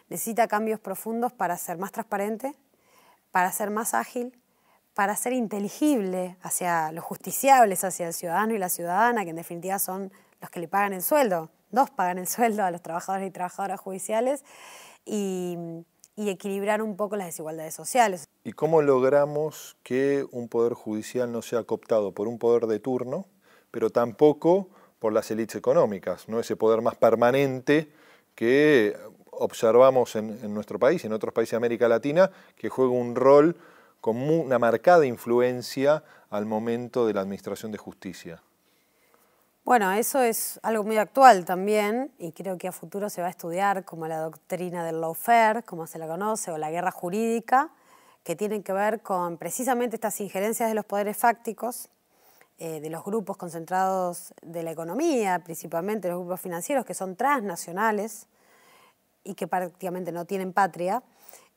necesita 0.08 0.48
cambios 0.48 0.80
profundos 0.80 1.32
para 1.32 1.56
ser 1.56 1.78
más 1.78 1.92
transparente, 1.92 2.54
para 3.30 3.52
ser 3.52 3.70
más 3.70 3.94
ágil, 3.94 4.32
para 4.98 5.14
ser 5.14 5.32
inteligible 5.32 6.36
hacia 6.42 6.90
los 6.90 7.04
justiciables, 7.04 7.84
hacia 7.84 8.08
el 8.08 8.12
ciudadano 8.12 8.52
y 8.56 8.58
la 8.58 8.68
ciudadana, 8.68 9.22
que 9.22 9.30
en 9.30 9.36
definitiva 9.36 9.78
son 9.78 10.10
los 10.40 10.50
que 10.50 10.58
le 10.58 10.66
pagan 10.66 10.92
el 10.92 11.02
sueldo. 11.02 11.50
Dos 11.70 11.88
pagan 11.90 12.18
el 12.18 12.26
sueldo 12.26 12.64
a 12.64 12.72
los 12.72 12.82
trabajadores 12.82 13.28
y 13.28 13.30
trabajadoras 13.30 13.78
judiciales 13.78 14.42
y, 15.06 15.56
equilibrar 16.16 16.82
un 16.82 16.96
poco 16.96 17.14
las 17.14 17.28
desigualdades 17.28 17.74
sociales. 17.74 18.28
¿Y 18.42 18.54
cómo 18.54 18.82
logramos 18.82 19.76
que 19.84 20.26
un 20.32 20.48
poder 20.48 20.72
judicial 20.72 21.30
no 21.30 21.42
sea 21.42 21.62
cooptado 21.62 22.10
por 22.10 22.26
un 22.26 22.40
poder 22.40 22.66
de 22.66 22.80
turno, 22.80 23.26
pero 23.70 23.90
tampoco 23.90 24.68
por 24.98 25.12
las 25.12 25.30
élites 25.30 25.54
económicas, 25.54 26.28
¿no? 26.28 26.40
ese 26.40 26.56
poder 26.56 26.82
más 26.82 26.96
permanente 26.96 27.92
que 28.34 28.96
observamos 29.30 30.16
en, 30.16 30.40
en 30.42 30.52
nuestro 30.52 30.80
país 30.80 31.04
y 31.04 31.06
en 31.06 31.12
otros 31.12 31.32
países 31.32 31.52
de 31.52 31.58
América 31.58 31.86
Latina, 31.86 32.32
que 32.56 32.68
juega 32.68 32.90
un 32.90 33.14
rol 33.14 33.56
con 34.00 34.16
una 34.16 34.58
marcada 34.58 35.06
influencia 35.06 36.04
al 36.30 36.46
momento 36.46 37.06
de 37.06 37.14
la 37.14 37.20
administración 37.20 37.72
de 37.72 37.78
justicia. 37.78 38.42
Bueno, 39.64 39.92
eso 39.92 40.22
es 40.22 40.58
algo 40.62 40.82
muy 40.82 40.96
actual 40.96 41.44
también 41.44 42.10
y 42.18 42.32
creo 42.32 42.56
que 42.56 42.68
a 42.68 42.72
futuro 42.72 43.10
se 43.10 43.20
va 43.20 43.26
a 43.26 43.30
estudiar 43.30 43.84
como 43.84 44.06
la 44.08 44.18
doctrina 44.20 44.82
del 44.82 45.00
lawfare, 45.00 45.62
como 45.62 45.86
se 45.86 45.98
la 45.98 46.06
conoce, 46.06 46.50
o 46.50 46.56
la 46.56 46.70
guerra 46.70 46.90
jurídica, 46.90 47.70
que 48.24 48.34
tienen 48.34 48.62
que 48.62 48.72
ver 48.72 49.02
con 49.02 49.36
precisamente 49.36 49.96
estas 49.96 50.20
injerencias 50.22 50.70
de 50.70 50.74
los 50.74 50.86
poderes 50.86 51.18
fácticos, 51.18 51.90
eh, 52.58 52.80
de 52.80 52.88
los 52.90 53.04
grupos 53.04 53.36
concentrados 53.36 54.32
de 54.42 54.62
la 54.62 54.70
economía, 54.70 55.38
principalmente 55.44 56.08
los 56.08 56.20
grupos 56.20 56.40
financieros 56.40 56.84
que 56.86 56.94
son 56.94 57.14
transnacionales 57.14 58.26
y 59.22 59.34
que 59.34 59.46
prácticamente 59.46 60.12
no 60.12 60.24
tienen 60.24 60.54
patria, 60.54 61.02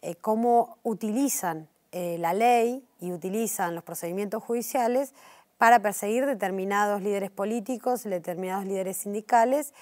eh, 0.01 0.15
cómo 0.15 0.77
utilizan 0.83 1.69
eh, 1.91 2.17
la 2.19 2.33
ley 2.33 2.87
y 2.99 3.11
utilizan 3.11 3.75
los 3.75 3.83
procedimientos 3.83 4.43
judiciales 4.43 5.13
para 5.57 5.79
perseguir 5.79 6.25
determinados 6.25 7.01
líderes 7.01 7.31
políticos, 7.31 8.03
determinados 8.03 8.65
líderes 8.65 8.97
sindicales, 8.97 9.73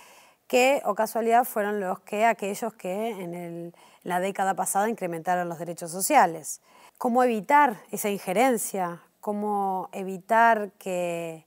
que 0.47 0.81
o 0.85 0.95
casualidad 0.95 1.43
fueron 1.45 1.79
los 1.79 1.99
que 1.99 2.25
aquellos 2.25 2.73
que 2.73 3.09
en 3.11 3.73
la 4.03 4.19
década 4.19 4.55
pasada 4.55 4.89
incrementaron 4.89 5.47
los 5.47 5.59
derechos 5.59 5.91
sociales. 5.91 6.61
¿Cómo 6.97 7.23
evitar 7.23 7.77
esa 7.91 8.09
injerencia? 8.09 9.01
¿Cómo 9.21 9.89
evitar 9.93 10.71
que, 10.79 11.45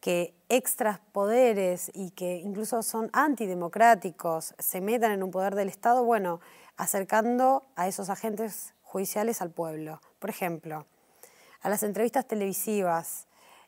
que 0.00 0.34
extras 0.48 1.00
poderes 1.12 1.90
y 1.94 2.10
que 2.10 2.36
incluso 2.36 2.82
son 2.82 3.10
antidemocráticos 3.12 4.54
se 4.58 4.80
metan 4.80 5.12
en 5.12 5.22
un 5.22 5.30
poder 5.30 5.54
del 5.54 5.68
Estado? 5.68 6.04
Bueno, 6.04 6.40
acercando 6.76 7.64
a 7.74 7.88
esos 7.88 8.08
agentes 8.10 8.74
judiciales 8.88 9.42
al 9.42 9.50
pueblo. 9.50 10.00
Por 10.18 10.30
ejemplo, 10.30 10.86
a 11.60 11.68
las 11.68 11.82
entrevistas 11.82 12.26
televisivas, 12.26 13.26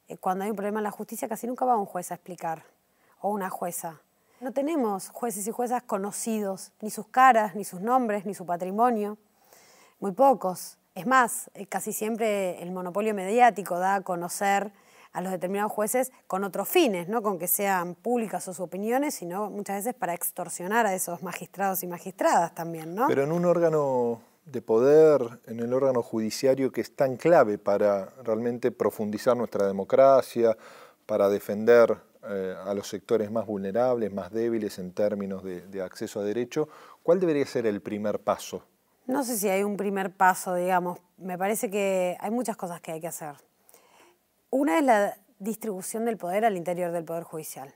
eh, 0.08 0.16
cuando 0.16 0.44
hay 0.44 0.50
un 0.50 0.56
problema 0.56 0.80
en 0.80 0.84
la 0.84 0.90
justicia, 0.90 1.28
casi 1.28 1.46
nunca 1.46 1.66
va 1.66 1.76
un 1.76 1.84
juez 1.84 2.10
a 2.10 2.14
explicar, 2.14 2.64
o 3.20 3.28
una 3.28 3.50
jueza. 3.50 4.00
No 4.40 4.52
tenemos 4.52 5.10
jueces 5.10 5.46
y 5.46 5.50
juezas 5.50 5.82
conocidos, 5.82 6.72
ni 6.80 6.90
sus 6.90 7.06
caras, 7.06 7.54
ni 7.54 7.64
sus 7.64 7.82
nombres, 7.82 8.24
ni 8.24 8.32
su 8.32 8.46
patrimonio. 8.46 9.18
Muy 9.98 10.12
pocos. 10.12 10.78
Es 10.94 11.06
más, 11.06 11.50
eh, 11.52 11.66
casi 11.66 11.92
siempre 11.92 12.62
el 12.62 12.72
monopolio 12.72 13.14
mediático 13.14 13.78
da 13.78 13.96
a 13.96 14.00
conocer 14.00 14.72
a 15.12 15.20
los 15.20 15.32
determinados 15.32 15.70
jueces 15.70 16.12
con 16.28 16.44
otros 16.44 16.66
fines, 16.68 17.08
no 17.08 17.20
con 17.20 17.38
que 17.38 17.46
sean 17.46 17.94
públicas 17.94 18.42
sus 18.42 18.58
opiniones, 18.60 19.14
sino 19.14 19.50
muchas 19.50 19.76
veces 19.76 19.94
para 19.94 20.14
extorsionar 20.14 20.86
a 20.86 20.94
esos 20.94 21.22
magistrados 21.22 21.82
y 21.82 21.86
magistradas 21.86 22.54
también, 22.54 22.94
¿no? 22.94 23.08
Pero 23.08 23.24
en 23.24 23.32
un 23.32 23.44
órgano 23.44 24.22
de 24.44 24.62
poder 24.62 25.40
en 25.46 25.60
el 25.60 25.72
órgano 25.72 26.02
judiciario 26.02 26.72
que 26.72 26.80
es 26.80 26.94
tan 26.94 27.16
clave 27.16 27.58
para 27.58 28.06
realmente 28.24 28.70
profundizar 28.72 29.36
nuestra 29.36 29.66
democracia, 29.66 30.56
para 31.06 31.28
defender 31.28 31.96
eh, 32.28 32.54
a 32.64 32.74
los 32.74 32.88
sectores 32.88 33.30
más 33.30 33.46
vulnerables, 33.46 34.12
más 34.12 34.30
débiles 34.30 34.78
en 34.78 34.92
términos 34.92 35.42
de, 35.42 35.82
acceso 35.82 36.20
a 36.20 36.22
derecho, 36.22 36.68
¿cuál 37.02 37.18
debería 37.18 37.46
ser 37.46 37.66
el 37.66 37.80
primer 37.80 38.20
paso? 38.20 38.64
No 39.06 39.24
sé 39.24 39.36
si 39.38 39.48
hay 39.48 39.62
un 39.62 39.76
primer 39.76 40.12
paso, 40.12 40.54
digamos. 40.54 40.98
Me 41.16 41.38
parece 41.38 41.70
que 41.70 42.16
hay 42.20 42.30
muchas 42.30 42.56
cosas 42.56 42.80
que 42.80 42.92
hay 42.92 43.00
que 43.00 43.08
hacer. 43.08 43.34
Una 44.50 44.78
es 44.78 44.84
la 44.84 45.16
distribución 45.38 46.04
del 46.04 46.18
poder 46.18 46.44
al 46.44 46.56
interior 46.56 46.92
del 46.92 47.04
Poder 47.04 47.24
Judicial. 47.24 47.74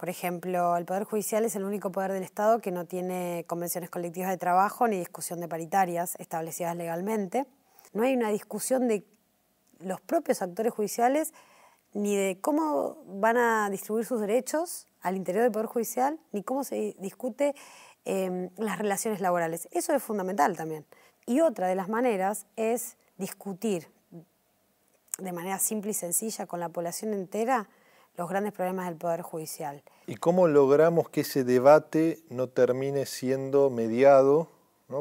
Por 0.00 0.08
ejemplo, 0.08 0.78
el 0.78 0.86
Poder 0.86 1.04
Judicial 1.04 1.44
es 1.44 1.56
el 1.56 1.64
único 1.64 1.92
poder 1.92 2.10
del 2.10 2.22
Estado 2.22 2.60
que 2.60 2.70
no 2.70 2.86
tiene 2.86 3.44
convenciones 3.46 3.90
colectivas 3.90 4.30
de 4.30 4.38
trabajo 4.38 4.88
ni 4.88 4.98
discusión 4.98 5.40
de 5.40 5.46
paritarias 5.46 6.14
establecidas 6.18 6.74
legalmente. 6.74 7.44
No 7.92 8.04
hay 8.04 8.14
una 8.14 8.30
discusión 8.30 8.88
de 8.88 9.04
los 9.78 10.00
propios 10.00 10.40
actores 10.40 10.72
judiciales 10.72 11.34
ni 11.92 12.16
de 12.16 12.38
cómo 12.40 12.96
van 13.08 13.36
a 13.36 13.68
distribuir 13.68 14.06
sus 14.06 14.22
derechos 14.22 14.86
al 15.02 15.18
interior 15.18 15.42
del 15.42 15.52
Poder 15.52 15.66
Judicial, 15.66 16.18
ni 16.32 16.42
cómo 16.42 16.64
se 16.64 16.96
discute 16.98 17.54
em, 18.06 18.48
las 18.56 18.78
relaciones 18.78 19.20
laborales. 19.20 19.68
Eso 19.70 19.92
es 19.92 20.02
fundamental 20.02 20.56
también. 20.56 20.86
Y 21.26 21.40
otra 21.42 21.68
de 21.68 21.74
las 21.74 21.90
maneras 21.90 22.46
es 22.56 22.96
discutir 23.18 23.86
de 25.18 25.32
manera 25.32 25.58
simple 25.58 25.90
y 25.90 25.94
sencilla 25.94 26.46
con 26.46 26.58
la 26.58 26.70
población 26.70 27.12
entera 27.12 27.68
los 28.20 28.28
grandes 28.28 28.52
problemas 28.52 28.86
del 28.86 28.96
Poder 28.98 29.22
Judicial. 29.22 29.82
¿Y 30.06 30.16
cómo 30.16 30.46
logramos 30.46 31.08
que 31.08 31.22
ese 31.22 31.42
debate 31.42 32.18
no 32.28 32.50
termine 32.50 33.06
siendo 33.06 33.70
mediado 33.70 34.50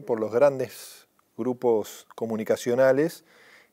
por 0.07 0.21
los 0.21 0.31
grandes 0.31 1.09
grupos 1.38 2.07
comunicacionales 2.15 3.25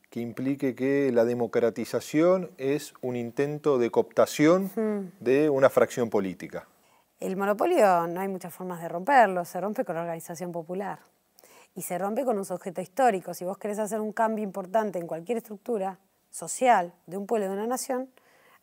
que 0.09 0.19
implique 0.19 0.75
que 0.75 1.13
la 1.13 1.23
democratización 1.23 2.51
es 2.57 2.93
un 3.01 3.15
intento 3.15 3.77
de 3.77 3.89
cooptación 3.89 5.13
de 5.21 5.49
una 5.49 5.69
fracción 5.69 6.09
política? 6.09 6.67
El 7.21 7.37
monopolio 7.37 8.05
no 8.07 8.19
hay 8.19 8.27
muchas 8.27 8.53
formas 8.53 8.81
de 8.81 8.89
romperlo, 8.89 9.45
se 9.45 9.61
rompe 9.61 9.85
con 9.85 9.95
la 9.95 10.01
organización 10.01 10.51
popular 10.51 10.99
y 11.73 11.83
se 11.83 11.97
rompe 11.97 12.25
con 12.25 12.37
un 12.37 12.43
sujeto 12.43 12.81
histórico. 12.81 13.33
Si 13.33 13.45
vos 13.45 13.57
querés 13.57 13.79
hacer 13.79 14.01
un 14.01 14.11
cambio 14.11 14.43
importante 14.43 14.99
en 14.99 15.07
cualquier 15.07 15.37
estructura 15.37 15.99
social 16.31 16.93
de 17.05 17.15
un 17.15 17.25
pueblo, 17.25 17.47
de 17.47 17.53
una 17.53 17.65
nación, 17.65 18.09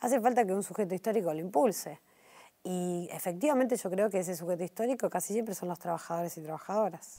hace 0.00 0.20
falta 0.20 0.46
que 0.46 0.52
un 0.52 0.62
sujeto 0.62 0.94
histórico 0.94 1.32
lo 1.32 1.40
impulse. 1.40 2.00
Y 2.62 3.08
efectivamente 3.12 3.76
yo 3.76 3.90
creo 3.90 4.08
que 4.08 4.20
ese 4.20 4.34
sujeto 4.34 4.64
histórico 4.64 5.10
casi 5.10 5.34
siempre 5.34 5.54
son 5.54 5.68
los 5.68 5.78
trabajadores 5.78 6.36
y 6.38 6.42
trabajadoras. 6.42 7.18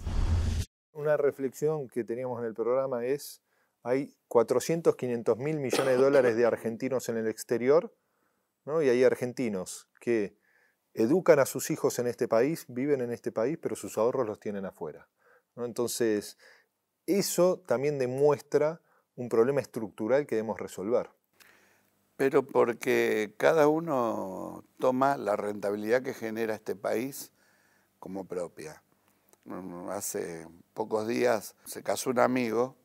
Una 0.91 1.17
reflexión 1.17 1.87
que 1.87 2.03
teníamos 2.03 2.39
en 2.39 2.45
el 2.45 2.53
programa 2.53 3.05
es, 3.05 3.43
hay 3.83 4.15
400, 4.27 4.95
500 4.95 5.37
mil 5.37 5.59
millones 5.59 5.97
de 5.97 6.03
dólares 6.03 6.35
de 6.35 6.45
argentinos 6.45 7.09
en 7.09 7.17
el 7.17 7.27
exterior, 7.27 7.93
¿no? 8.65 8.81
y 8.81 8.89
hay 8.89 9.03
argentinos 9.03 9.87
que 9.99 10.35
educan 10.95 11.39
a 11.39 11.45
sus 11.45 11.69
hijos 11.69 11.99
en 11.99 12.07
este 12.07 12.27
país, 12.27 12.65
viven 12.67 13.01
en 13.01 13.11
este 13.11 13.31
país, 13.31 13.59
pero 13.61 13.75
sus 13.75 13.97
ahorros 13.97 14.25
los 14.25 14.39
tienen 14.39 14.65
afuera. 14.65 15.07
Entonces, 15.57 16.37
eso 17.05 17.59
también 17.67 17.99
demuestra 17.99 18.81
un 19.15 19.29
problema 19.29 19.61
estructural 19.61 20.25
que 20.25 20.35
debemos 20.35 20.59
resolver. 20.59 21.09
Pero 22.17 22.43
porque 22.43 23.33
cada 23.37 23.67
uno 23.67 24.63
toma 24.79 25.17
la 25.17 25.35
rentabilidad 25.35 26.01
que 26.01 26.13
genera 26.13 26.55
este 26.55 26.75
país 26.75 27.31
como 27.99 28.25
propia. 28.25 28.81
Mm, 29.45 29.89
hace 29.89 30.47
pocos 30.73 31.07
días 31.07 31.55
se 31.65 31.83
casó 31.83 32.09
un 32.09 32.19
amigo 32.19 32.75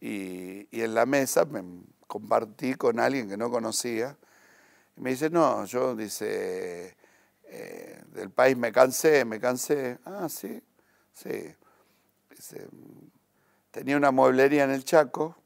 y, 0.00 0.68
en 0.70 0.94
la 0.94 1.06
mesa 1.06 1.44
me 1.44 1.62
compartí 2.06 2.74
con 2.74 3.00
alguien 3.00 3.28
que 3.28 3.36
no 3.36 3.50
conocía. 3.50 4.16
Y 4.96 5.00
me 5.00 5.10
dice, 5.10 5.28
no, 5.28 5.64
yo, 5.64 5.96
dice, 5.96 6.96
eh, 7.44 8.02
del 8.12 8.30
país 8.30 8.56
me 8.56 8.72
cansé, 8.72 9.24
me 9.24 9.40
cansé. 9.40 9.98
Ah, 10.04 10.28
sí, 10.28 10.62
sí. 11.12 11.54
tenía 13.70 13.96
una 13.96 14.12
mueblería 14.12 14.64
en 14.64 14.70
el 14.70 14.84
Chaco 14.84 15.36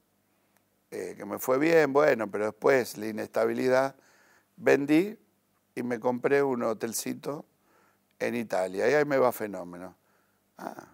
eh, 0.91 1.15
que 1.17 1.25
me 1.25 1.39
fue 1.39 1.59
bien, 1.59 1.93
bueno, 1.93 2.31
pero 2.31 2.47
después 2.47 2.99
la 2.99 3.07
inestabilidad, 3.07 3.95
vendí 4.57 5.17
y 5.75 5.83
me 5.83 6.01
compré 6.01 6.43
un 6.43 6.63
hotelcito 6.63 7.45
en 8.19 8.35
Italia 8.35 8.91
y 8.91 8.95
ahí 8.95 9.05
me 9.05 9.17
va 9.17 9.33
fenómeno. 9.33 9.97
Ah, 10.59 10.89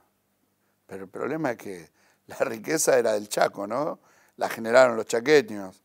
pero 0.86 1.04
el 1.04 1.10
problema 1.10 1.52
es 1.52 1.56
que 1.58 1.90
la 2.26 2.36
riqueza 2.38 2.98
era 2.98 3.12
del 3.12 3.28
Chaco, 3.28 3.66
¿no? 3.66 4.00
La 4.36 4.48
generaron 4.48 4.96
los 4.96 5.06
chaqueños, 5.06 5.82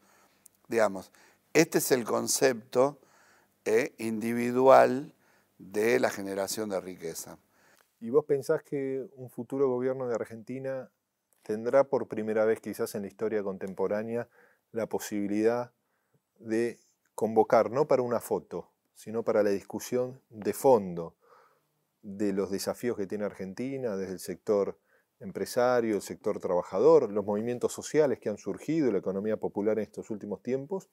digamos. 0.68 1.12
Este 1.54 1.78
es 1.78 1.92
el 1.92 2.04
concepto 2.04 3.00
eh, 3.66 3.94
individual 3.98 5.14
de 5.58 6.00
la 6.00 6.10
generación 6.10 6.70
de 6.70 6.82
riqueza. 6.82 7.38
¿Y 8.00 8.10
vos 8.10 8.26
pensás 8.26 8.64
que 8.64 9.08
un 9.16 9.30
futuro 9.30 9.70
gobierno 9.70 10.08
de 10.08 10.16
Argentina 10.16 10.90
tendrá 11.44 11.84
por 11.84 12.08
primera 12.08 12.46
vez 12.46 12.60
quizás 12.60 12.96
en 12.96 13.04
la 13.04 13.08
historia 13.08 13.44
contemporánea 13.44 14.30
la 14.72 14.88
posibilidad 14.88 15.74
de 16.40 16.80
convocar, 17.16 17.72
no 17.72 17.88
para 17.88 18.02
una 18.02 18.20
foto, 18.20 18.72
sino 18.94 19.24
para 19.24 19.44
la 19.44 19.50
discusión 19.50 20.22
de 20.30 20.54
fondo 20.54 21.16
de 22.02 22.34
los 22.34 22.50
desafíos 22.50 22.98
que 22.98 23.08
tiene 23.08 23.26
Argentina 23.26 23.96
desde 23.96 24.14
el 24.14 24.20
sector 24.20 24.80
empresario, 25.20 25.96
el 25.96 26.02
sector 26.02 26.40
trabajador, 26.40 27.12
los 27.12 27.26
movimientos 27.26 27.74
sociales 27.74 28.20
que 28.20 28.30
han 28.30 28.38
surgido, 28.38 28.92
la 28.92 28.98
economía 28.98 29.38
popular 29.38 29.78
en 29.78 29.84
estos 29.84 30.10
últimos 30.10 30.42
tiempos, 30.42 30.90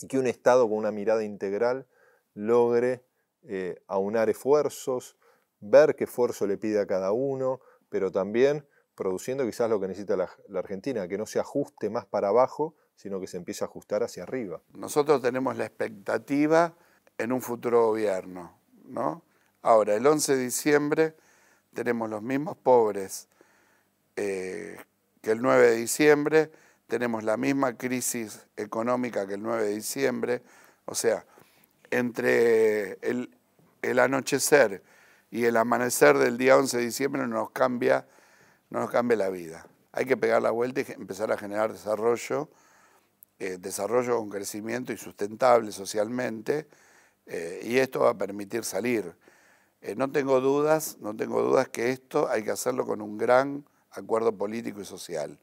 y 0.00 0.06
que 0.06 0.18
un 0.18 0.26
Estado 0.26 0.68
con 0.68 0.78
una 0.78 0.90
mirada 0.90 1.22
integral 1.22 1.86
logre 2.34 3.04
eh, 3.42 3.82
aunar 3.86 4.30
esfuerzos, 4.30 5.18
ver 5.60 5.96
qué 5.96 6.04
esfuerzo 6.04 6.46
le 6.46 6.56
pide 6.56 6.80
a 6.80 6.86
cada 6.86 7.12
uno, 7.12 7.60
pero 7.90 8.10
también 8.10 8.66
produciendo 8.98 9.46
quizás 9.46 9.70
lo 9.70 9.78
que 9.78 9.86
necesita 9.86 10.16
la, 10.16 10.28
Argentina, 10.58 11.06
que 11.06 11.16
no 11.16 11.24
se 11.24 11.38
ajuste 11.38 11.88
más 11.88 12.04
para 12.04 12.28
abajo, 12.28 12.74
sino 12.96 13.20
que 13.20 13.28
se 13.28 13.36
empiece 13.36 13.62
a 13.62 13.68
ajustar 13.68 14.02
hacia 14.02 14.24
arriba. 14.24 14.60
Nosotros 14.74 15.22
tenemos 15.22 15.56
la 15.56 15.66
expectativa 15.66 16.74
en 17.16 17.30
un 17.30 17.40
futuro 17.40 17.86
gobierno, 17.86 18.58
¿no? 18.86 19.22
Ahora, 19.62 19.94
el 19.94 20.04
11 20.04 20.34
de 20.34 20.42
diciembre 20.42 21.14
tenemos 21.72 22.10
los 22.10 22.22
mismos 22.22 22.56
pobres 22.56 23.28
eh, 24.16 24.76
que 25.22 25.30
el 25.30 25.42
9 25.42 25.70
de 25.70 25.76
diciembre, 25.76 26.50
tenemos 26.88 27.22
la 27.22 27.36
misma 27.36 27.76
crisis 27.76 28.46
económica 28.56 29.28
que 29.28 29.34
el 29.34 29.42
9 29.44 29.62
de 29.62 29.74
diciembre, 29.76 30.42
o 30.86 30.96
sea, 30.96 31.24
entre 31.92 32.98
el, 33.08 33.30
el 33.82 34.00
anochecer 34.00 34.82
y 35.30 35.44
el 35.44 35.56
amanecer 35.56 36.18
del 36.18 36.36
día 36.36 36.56
11 36.56 36.78
de 36.78 36.84
diciembre 36.84 37.28
nos 37.28 37.50
cambia 37.52 38.08
no 38.70 38.80
nos 38.80 38.90
cambie 38.90 39.16
la 39.16 39.30
vida. 39.30 39.66
Hay 39.92 40.04
que 40.04 40.16
pegar 40.16 40.42
la 40.42 40.50
vuelta 40.50 40.80
y 40.80 40.92
empezar 40.92 41.32
a 41.32 41.38
generar 41.38 41.72
desarrollo, 41.72 42.48
eh, 43.38 43.58
desarrollo 43.58 44.16
con 44.18 44.28
crecimiento 44.28 44.92
y 44.92 44.96
sustentable 44.96 45.72
socialmente, 45.72 46.68
eh, 47.26 47.60
y 47.62 47.78
esto 47.78 48.00
va 48.00 48.10
a 48.10 48.18
permitir 48.18 48.64
salir. 48.64 49.14
Eh, 49.80 49.94
no 49.94 50.10
tengo 50.10 50.40
dudas, 50.40 50.98
no 51.00 51.16
tengo 51.16 51.42
dudas 51.42 51.68
que 51.68 51.90
esto 51.90 52.28
hay 52.28 52.42
que 52.42 52.50
hacerlo 52.50 52.86
con 52.86 53.00
un 53.00 53.16
gran 53.16 53.64
acuerdo 53.90 54.36
político 54.36 54.80
y 54.80 54.84
social. 54.84 55.38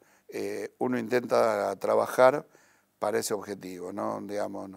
uno 0.80 1.00
intenta 1.00 1.74
trabajar 1.78 2.46
para 3.00 3.20
ese 3.20 3.34
objetivo, 3.34 3.94
¿no? 3.94 4.20
Digamos, 4.22 4.72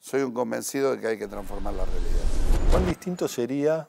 soy 0.00 0.22
un 0.22 0.32
convencido 0.32 0.92
de 0.92 1.00
que 1.00 1.06
hay 1.06 1.18
que 1.18 1.28
transformar 1.28 1.74
la 1.74 1.84
realidad. 1.84 2.24
¿Cuán 2.70 2.86
distinto 2.86 3.28
sería 3.28 3.88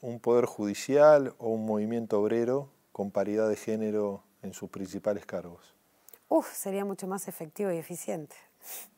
un 0.00 0.20
poder 0.20 0.44
judicial 0.44 1.34
o 1.38 1.48
un 1.48 1.66
movimiento 1.66 2.20
obrero 2.20 2.70
con 2.98 3.12
paridad 3.12 3.48
de 3.48 3.54
género 3.54 4.24
en 4.42 4.52
sus 4.52 4.70
principales 4.70 5.24
cargos? 5.24 5.72
Uf, 6.28 6.52
sería 6.52 6.84
mucho 6.84 7.06
más 7.06 7.28
efectivo 7.28 7.70
y 7.70 7.76
eficiente. 7.76 8.34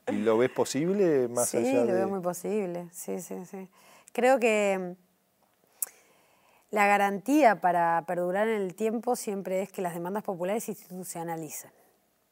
¿Y 0.08 0.12
lo 0.12 0.38
ves 0.38 0.48
posible 0.48 1.28
más 1.28 1.54
allá 1.54 1.64
de...? 1.66 1.70
Sí, 1.70 1.86
lo 1.86 1.92
veo 1.92 2.08
muy 2.08 2.20
posible, 2.20 2.88
sí, 2.92 3.20
sí, 3.20 3.44
sí. 3.44 3.68
Creo 4.14 4.40
que 4.40 4.96
mm, 4.96 6.74
la 6.74 6.86
garantía 6.86 7.60
para 7.60 8.02
perdurar 8.06 8.48
en 8.48 8.62
el 8.62 8.74
tiempo 8.74 9.16
siempre 9.16 9.60
es 9.60 9.70
que 9.70 9.82
las 9.82 9.92
demandas 9.92 10.22
populares 10.22 10.64
se 10.64 10.70
institucionalicen, 10.70 11.70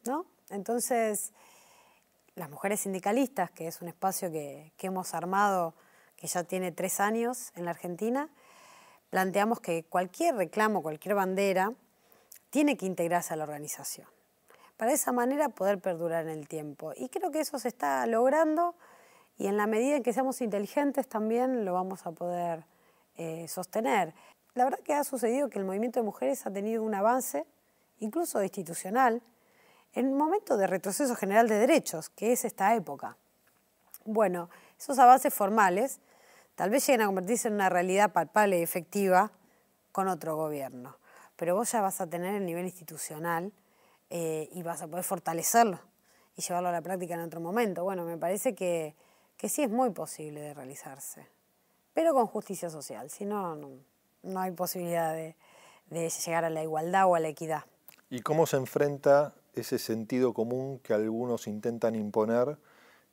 ¿no? 0.07 0.25
Entonces, 0.49 1.35
las 2.35 2.49
mujeres 2.49 2.81
sindicalistas, 2.81 3.51
que 3.51 3.67
es 3.67 3.83
un 3.83 3.89
espacio 3.89 4.33
que, 4.33 4.73
que 4.79 4.87
hemos 4.87 5.13
armado, 5.13 5.75
que 6.17 6.29
ya 6.29 6.45
tiene 6.45 6.73
tres 6.73 6.99
años 6.99 7.53
en 7.57 7.67
la 7.67 7.73
Argentina, 7.73 8.31
planteamos 9.11 9.61
que 9.61 9.85
cualquier 9.85 10.37
reclamo, 10.37 10.83
cualquier 10.83 11.15
bandera, 11.15 11.73
tiene 12.51 12.77
que 12.77 12.87
integrarse 12.87 13.35
a 13.35 13.37
la 13.37 13.45
organización. 13.45 14.07
Para 14.77 14.91
de 14.91 14.95
esa 14.95 15.13
manera 15.13 15.49
poder 15.49 15.79
perdurar 15.79 16.27
en 16.27 16.39
el 16.39 16.49
tiempo. 16.49 16.93
Y 16.97 17.09
creo 17.09 17.31
que 17.31 17.41
eso 17.41 17.59
se 17.59 17.69
está 17.69 18.07
logrando 18.07 18.75
y 19.37 19.47
en 19.47 19.57
la 19.57 19.67
medida 19.67 19.97
en 19.97 20.03
que 20.03 20.13
seamos 20.13 20.41
inteligentes 20.41 21.09
también 21.09 21.65
lo 21.65 21.73
vamos 21.73 22.07
a 22.07 22.13
poder 22.13 22.65
eh, 23.17 23.47
sostener. 23.49 24.15
La 24.55 24.65
verdad 24.65 24.81
que 24.81 24.95
ha 24.95 25.05
sucedido 25.05 25.49
que 25.49 25.59
el 25.59 25.65
movimiento 25.65 26.01
de 26.01 26.05
mujeres 26.05 26.47
ha 26.47 26.53
tenido 26.53 26.83
un 26.83 26.95
avance, 26.95 27.47
incluso 28.01 28.43
institucional, 28.43 29.23
en 29.95 30.09
un 30.09 30.19
momento 30.19 30.57
de 30.57 30.67
retroceso 30.67 31.15
general 31.15 31.49
de 31.49 31.59
derechos, 31.59 32.09
que 32.11 32.33
es 32.33 32.45
esta 32.45 32.75
época. 32.75 33.17
Bueno, 34.05 34.51
esos 34.79 34.99
avances 34.99 35.33
formales 35.33 36.01
Tal 36.59 36.71
vez 36.71 36.85
lleguen 36.85 37.03
a 37.03 37.07
convertirse 37.07 37.47
en 37.47 37.55
una 37.55 37.69
realidad 37.69 38.13
palpable 38.13 38.59
y 38.59 38.63
efectiva 38.63 39.31
con 39.93 40.09
otro 40.09 40.35
gobierno, 40.35 40.97
pero 41.37 41.55
vos 41.55 41.71
ya 41.71 41.81
vas 41.81 42.01
a 42.01 42.09
tener 42.09 42.35
el 42.35 42.45
nivel 42.45 42.65
institucional 42.65 43.53
eh, 44.11 44.49
y 44.51 44.65
vas 44.65 44.83
a 44.83 44.89
poder 44.89 45.05
fortalecerlo 45.05 45.79
y 46.35 46.43
llevarlo 46.43 46.71
a 46.71 46.73
la 46.73 46.83
práctica 46.83 47.15
en 47.15 47.21
otro 47.21 47.39
momento. 47.39 47.85
Bueno, 47.85 48.05
me 48.05 48.19
parece 48.19 48.57
que, 48.57 48.97
sí 49.49 49.63
es 49.63 49.71
muy 49.71 49.91
posible 49.91 50.41
de 50.41 50.53
realizarse, 50.53 51.29
pero 51.95 52.13
con 52.13 52.27
justicia 52.27 52.71
social, 52.71 53.09
si 53.09 53.25
no, 53.25 53.55
no, 54.25 54.41
hay 54.41 54.51
posibilidad 54.51 55.15
de, 55.15 55.37
de 55.91 56.11
llegar 56.11 56.45
a 56.45 56.51
la 56.51 56.65
igualdad 56.65 57.07
o 57.07 57.15
a 57.15 57.21
la 57.21 57.29
equidad. 57.29 57.67
¿Y 58.11 58.23
cómo 58.23 58.49
se 58.49 58.57
enfrenta 58.57 59.33
ese 59.55 59.79
sentido 59.79 60.35
común 60.35 60.81
que 60.81 60.93
algunos 60.93 61.47
intentan 61.47 61.95
imponer? 61.95 62.59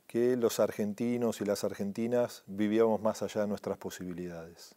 Que 0.07 0.35
los 0.37 0.59
argentinos 0.59 1.41
y 1.41 1.45
las 1.45 1.63
argentinas 1.63 2.43
vivíamos 2.47 3.01
más 3.01 3.21
allá 3.21 3.41
de 3.41 3.47
nuestras 3.47 3.77
posibilidades? 3.77 4.75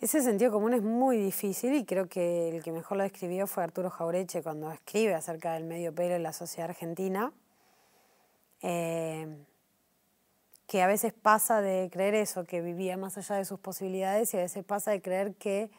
Ese 0.00 0.22
sentido 0.22 0.52
común 0.52 0.74
es 0.74 0.82
muy 0.82 1.16
difícil 1.16 1.74
y 1.74 1.84
creo 1.84 2.08
que 2.08 2.50
el 2.50 2.62
que 2.62 2.70
mejor 2.70 2.98
lo 2.98 3.02
describió 3.02 3.46
fue 3.48 3.64
Arturo 3.64 3.90
Jaureche 3.90 4.42
cuando 4.42 4.70
escribe 4.70 5.14
acerca 5.14 5.54
del 5.54 5.64
medio 5.64 5.92
pelo 5.92 6.14
en 6.14 6.22
la 6.22 6.32
sociedad 6.32 6.70
argentina. 6.70 7.32
Eh, 8.62 9.26
que 10.68 10.82
a 10.82 10.86
veces 10.86 11.14
pasa 11.14 11.62
de 11.62 11.88
creer 11.90 12.14
eso, 12.14 12.44
que 12.44 12.60
vivía 12.60 12.98
más 12.98 13.16
allá 13.16 13.36
de 13.36 13.46
sus 13.46 13.58
posibilidades, 13.58 14.34
y 14.34 14.36
a 14.36 14.40
veces 14.40 14.64
pasa 14.64 14.90
de 14.90 15.00
creer 15.00 15.34
que 15.34 15.70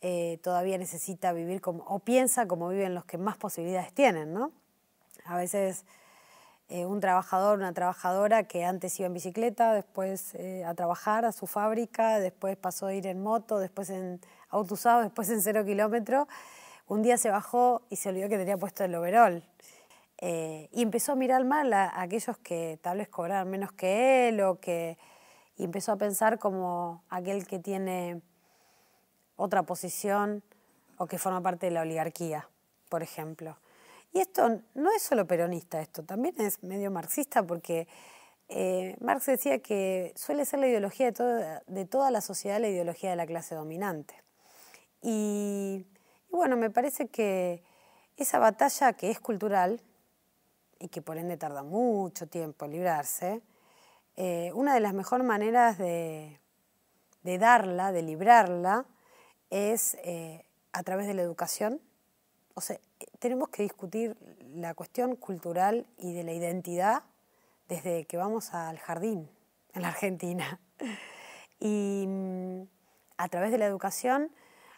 eh, 0.00 0.38
todavía 0.42 0.78
necesita 0.78 1.34
vivir 1.34 1.60
como, 1.60 1.84
o 1.84 1.98
piensa 1.98 2.48
como 2.48 2.70
viven 2.70 2.94
los 2.94 3.04
que 3.04 3.18
más 3.18 3.36
posibilidades 3.36 3.92
tienen, 3.92 4.32
¿no? 4.32 4.50
A 5.26 5.36
veces 5.36 5.84
eh, 6.70 6.84
un 6.84 7.00
trabajador, 7.00 7.58
una 7.58 7.72
trabajadora 7.72 8.44
que 8.44 8.64
antes 8.64 8.98
iba 9.00 9.06
en 9.06 9.14
bicicleta, 9.14 9.72
después 9.72 10.34
eh, 10.34 10.64
a 10.66 10.74
trabajar 10.74 11.24
a 11.24 11.32
su 11.32 11.46
fábrica, 11.46 12.20
después 12.20 12.56
pasó 12.58 12.86
a 12.86 12.94
ir 12.94 13.06
en 13.06 13.22
moto, 13.22 13.58
después 13.58 13.88
en 13.88 14.20
auto 14.50 14.74
usado, 14.74 15.00
después 15.00 15.30
en 15.30 15.40
cero 15.40 15.64
kilómetro, 15.64 16.28
un 16.86 17.02
día 17.02 17.16
se 17.16 17.30
bajó 17.30 17.82
y 17.88 17.96
se 17.96 18.10
olvidó 18.10 18.28
que 18.28 18.36
tenía 18.36 18.58
puesto 18.58 18.84
el 18.84 18.94
overol. 18.94 19.42
y 20.20 20.82
empezó 20.82 21.12
a 21.12 21.14
mirar 21.14 21.44
mal 21.44 21.72
a, 21.72 22.00
aquellos 22.00 22.36
que 22.38 22.78
tal 22.82 22.98
vez 22.98 23.08
menos 23.46 23.72
que 23.72 24.28
él 24.28 24.40
o 24.42 24.60
que... 24.60 24.98
Y 25.56 25.64
empezó 25.64 25.92
a 25.92 25.96
pensar 25.96 26.38
como 26.38 27.02
aquel 27.08 27.46
que 27.46 27.58
tiene 27.58 28.22
otra 29.36 29.62
posición 29.62 30.42
o 30.98 31.06
que 31.06 31.18
forma 31.18 31.40
parte 31.40 31.66
de 31.66 31.72
la 31.72 31.82
oligarquía, 31.82 32.48
por 32.88 33.02
ejemplo. 33.02 33.56
Y 34.12 34.20
esto 34.20 34.60
no 34.74 34.90
es 34.90 35.02
solo 35.02 35.26
peronista, 35.26 35.80
esto 35.80 36.02
también 36.02 36.34
es 36.40 36.62
medio 36.62 36.90
marxista 36.90 37.42
porque 37.42 37.86
eh, 38.48 38.96
Marx 39.00 39.26
decía 39.26 39.58
que 39.60 40.12
suele 40.16 40.46
ser 40.46 40.60
la 40.60 40.68
ideología 40.68 41.10
de, 41.10 41.60
de, 41.66 41.84
toda 41.84 42.10
la 42.10 42.22
sociedad 42.22 42.58
la 42.58 42.68
ideología 42.68 43.10
de 43.10 43.16
la 43.16 43.26
clase 43.26 43.54
dominante. 43.54 44.14
Y, 45.02 45.86
bueno, 46.30 46.56
me 46.56 46.70
parece 46.70 47.08
que 47.08 47.62
esa 48.16 48.38
batalla 48.38 48.94
que 48.94 49.10
es 49.10 49.20
cultural 49.20 49.82
y 50.78 50.88
que 50.88 51.02
por 51.02 51.18
ende 51.18 51.36
tarda 51.36 51.62
mucho 51.62 52.26
tiempo 52.26 52.64
en 52.64 52.72
librarse, 52.72 53.42
eh, 54.16 54.50
una 54.54 54.74
de 54.74 54.80
las 54.80 54.94
mejores 54.94 55.26
maneras 55.26 55.78
de, 55.78 56.40
de 57.22 57.38
darla, 57.38 57.92
de 57.92 58.02
librarla, 58.02 58.86
es 59.50 59.94
eh, 60.02 60.44
a 60.72 60.82
través 60.82 61.06
de 61.06 61.14
la 61.14 61.22
educación. 61.22 61.80
O 62.54 62.60
sea, 62.60 62.78
tenemos 63.18 63.48
que 63.48 63.62
discutir 63.62 64.16
la 64.54 64.74
cuestión 64.74 65.16
cultural 65.16 65.86
y 65.98 66.12
de 66.12 66.24
la 66.24 66.32
identidad 66.32 67.02
desde 67.68 68.04
que 68.06 68.16
vamos 68.16 68.54
al 68.54 68.78
jardín 68.78 69.28
en 69.74 69.82
la 69.82 69.88
Argentina. 69.88 70.60
Y 71.60 72.04
mm, 72.06 72.62
a 73.16 73.28
través 73.28 73.50
de 73.50 73.58
la 73.58 73.66
educación, 73.66 74.30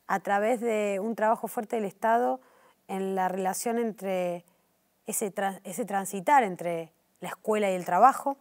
a 0.07 0.21
través 0.21 0.63
de 0.63 0.99
un 0.99 1.15
trabajo 1.15 1.47
fuerte 1.47 1.77
del 1.77 1.85
Estado 1.85 2.41
en 2.89 3.15
la 3.15 3.29
relación 3.29 3.79
entre 3.79 4.47
ese, 5.07 5.31
ese 5.65 5.85
transitar 5.85 6.43
entre 6.43 6.91
la 7.21 7.29
escuela 7.29 7.71
y 7.71 7.75
el 7.75 7.85
trabajo, 7.85 8.39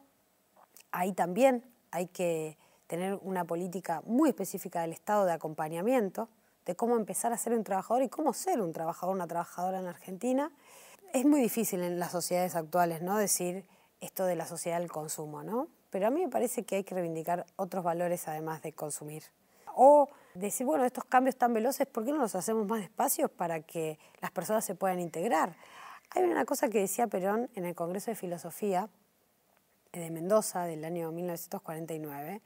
ahí 0.93 1.11
también 1.11 1.65
hay 1.91 2.07
que 2.07 2.57
tener 2.87 3.19
una 3.21 3.43
política 3.45 4.01
muy 4.05 4.29
específica 4.29 4.81
del 4.81 4.93
Estado 4.93 5.25
de 5.25 5.33
acompañamiento, 5.33 6.29
de 6.69 6.75
cómo 6.75 6.97
empezar 6.97 7.33
a 7.33 7.37
ser 7.37 7.53
un 7.53 7.63
trabajador 7.63 8.03
y 8.03 8.09
cómo 8.09 8.31
ser 8.31 8.61
un 8.61 8.71
trabajador, 8.73 9.15
una 9.15 9.25
trabajadora 9.25 9.79
en 9.79 9.87
Argentina. 9.87 10.51
Es 11.13 11.25
muy 11.25 11.41
difícil 11.41 11.81
en 11.81 11.97
las 11.97 12.11
sociedades 12.11 12.55
actuales, 12.55 13.01
¿no? 13.01 13.17
Decir 13.17 13.65
esto 14.01 14.23
de 14.25 14.35
la 14.35 14.45
sociedad 14.45 14.79
del 14.79 14.91
consumo, 14.91 15.41
¿no? 15.41 15.67
Pero 15.89 16.05
a 16.05 16.11
mí 16.11 16.21
me 16.21 16.29
parece 16.29 16.65
que 16.65 16.75
hay 16.75 16.83
que 16.83 16.93
reivindicar 16.93 17.47
otros 17.55 17.83
valores 17.83 18.27
además 18.27 18.61
de 18.61 18.73
consumir. 18.73 19.23
O 19.73 20.09
decir, 20.35 20.67
bueno, 20.67 20.85
estos 20.85 21.05
cambios 21.05 21.37
tan 21.37 21.55
veloces, 21.55 21.87
¿por 21.87 22.05
qué 22.05 22.11
no 22.11 22.19
los 22.19 22.35
hacemos 22.35 22.67
más 22.67 22.81
despacios 22.81 23.31
para 23.31 23.61
que 23.61 23.97
las 24.21 24.29
personas 24.29 24.63
se 24.63 24.75
puedan 24.75 24.99
integrar? 24.99 25.55
Hay 26.11 26.21
una 26.21 26.45
cosa 26.45 26.69
que 26.69 26.81
decía 26.81 27.07
Perón 27.07 27.49
en 27.55 27.65
el 27.65 27.73
Congreso 27.73 28.11
de 28.11 28.15
Filosofía 28.15 28.89
de 29.91 30.11
Mendoza 30.11 30.65
del 30.65 30.85
año 30.85 31.11
1949, 31.11 32.43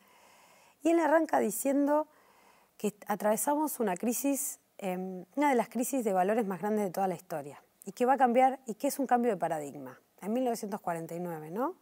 y 0.82 0.92
él 0.92 1.00
arranca 1.02 1.40
diciendo 1.40 2.08
que 2.78 2.96
atravesamos 3.08 3.80
una 3.80 3.96
crisis, 3.96 4.60
em, 4.78 5.26
una 5.36 5.50
de 5.50 5.56
las 5.56 5.70
crisis 5.70 6.04
de 6.04 6.14
valores 6.14 6.46
más 6.46 6.62
grandes 6.62 6.86
de 6.86 6.92
toda 6.92 7.08
la 7.08 7.16
historia, 7.16 7.64
y 7.86 7.92
que 7.92 8.06
va 8.06 8.14
a 8.14 8.18
cambiar, 8.18 8.60
y 8.66 8.76
que 8.76 8.88
es 8.88 9.00
un 9.00 9.08
cambio 9.08 9.32
de 9.32 9.38
paradigma, 9.38 10.00
en 10.22 10.34
1949, 10.34 11.52
¿no? 11.52 11.76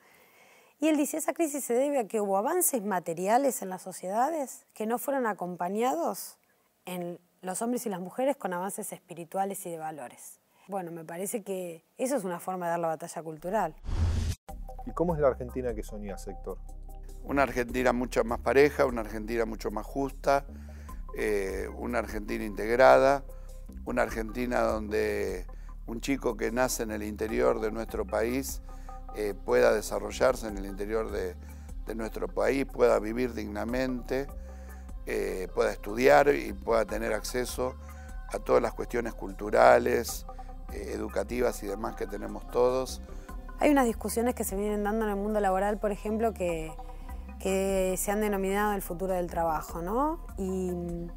Y 0.79 0.87
él 0.87 0.97
dice, 0.97 1.17
esa 1.17 1.33
crisis 1.33 1.63
se 1.63 1.73
debe 1.73 1.99
a 1.99 2.07
que 2.07 2.21
hubo 2.21 2.37
avances 2.37 2.83
materiales 2.83 3.61
en 3.61 3.69
las 3.69 3.83
sociedades 3.83 4.65
que 4.73 4.87
no 4.87 4.97
fueron 4.97 5.27
acompañados 5.27 6.37
en 6.85 7.19
los 7.41 7.61
hombres 7.61 7.85
y 7.85 7.89
las 7.89 7.99
mujeres 7.99 8.35
con 8.35 8.53
avances 8.53 8.91
espirituales 8.91 9.63
y 9.67 9.69
de 9.69 9.77
valores. 9.77 10.39
Bueno, 10.67 10.91
me 10.91 11.05
parece 11.05 11.43
que 11.43 11.83
eso 11.97 12.15
es 12.15 12.23
una 12.23 12.39
forma 12.39 12.65
de 12.65 12.71
dar 12.71 12.79
la 12.79 12.87
batalla 12.87 13.21
cultural. 13.21 13.75
¿Y 14.87 14.91
cómo 14.91 15.13
es 15.13 15.21
la 15.21 15.27
Argentina 15.27 15.73
que 15.75 15.83
soñó 15.83 16.17
sector? 16.17 16.57
una 17.23 17.43
Argentina 17.43 17.93
mucho 17.93 18.23
más 18.23 18.39
pareja, 18.39 18.85
una 18.85 19.01
Argentina 19.01 19.45
mucho 19.45 19.71
más 19.71 19.85
justa, 19.85 20.45
eh, 21.15 21.67
una 21.75 21.99
Argentina 21.99 22.43
integrada, 22.43 23.23
una 23.85 24.03
Argentina 24.03 24.61
donde 24.61 25.45
un 25.85 25.99
chico 26.01 26.37
que 26.37 26.51
nace 26.51 26.83
en 26.83 26.91
el 26.91 27.03
interior 27.03 27.59
de 27.59 27.71
nuestro 27.71 28.05
país 28.05 28.61
eh, 29.15 29.33
pueda 29.33 29.73
desarrollarse 29.73 30.47
en 30.47 30.57
el 30.57 30.65
interior 30.65 31.11
de, 31.11 31.35
nuestro 31.93 32.29
país, 32.29 32.65
pueda 32.65 32.97
vivir 32.99 33.33
dignamente, 33.33 34.25
eh, 35.05 35.49
pueda 35.53 35.73
estudiar 35.73 36.33
y 36.33 36.53
pueda 36.53 36.85
tener 36.85 37.11
acceso 37.11 37.75
a 38.31 38.39
todas 38.39 38.61
las 38.61 38.73
cuestiones 38.73 39.13
culturales, 39.13 40.25
educativas 40.71 41.61
y 41.63 41.67
demás 41.67 41.97
que 41.97 42.07
tenemos 42.07 42.49
todos. 42.49 43.01
Hay 43.59 43.71
unas 43.71 43.85
discusiones 43.87 44.35
que 44.35 44.45
se 44.45 44.55
vienen 44.55 44.85
dando 44.85 45.03
en 45.03 45.11
el 45.11 45.17
mundo 45.17 45.41
laboral, 45.41 45.79
por 45.79 45.91
ejemplo, 45.91 46.33
que 46.33 46.71
que 47.41 47.95
se 47.97 48.11
han 48.11 48.21
denominado 48.21 48.73
el 48.73 48.81
futuro 48.81 49.13
del 49.13 49.27
trabajo, 49.27 49.81
¿no? 49.81 50.19
Y 50.37 50.69
en 50.69 51.11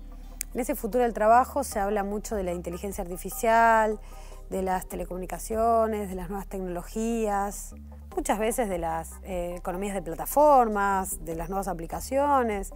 ese 0.54 0.74
futuro 0.74 1.04
del 1.04 1.12
trabajo 1.12 1.64
se 1.64 1.78
habla 1.78 2.02
mucho 2.02 2.34
de 2.34 2.44
la 2.44 2.52
inteligencia 2.52 3.02
artificial, 3.02 4.00
de 4.48 4.62
las 4.62 4.86
telecomunicaciones, 4.88 6.08
de 6.08 6.14
las 6.14 6.30
nuevas 6.30 6.46
tecnologías, 6.46 7.74
muchas 8.14 8.38
veces 8.38 8.68
de 8.68 8.78
las 8.78 9.12
eh, 9.24 9.54
economías 9.56 9.94
de 9.94 10.02
plataformas, 10.02 11.24
de 11.24 11.34
las 11.34 11.50
nuevas 11.50 11.68
aplicaciones. 11.68 12.72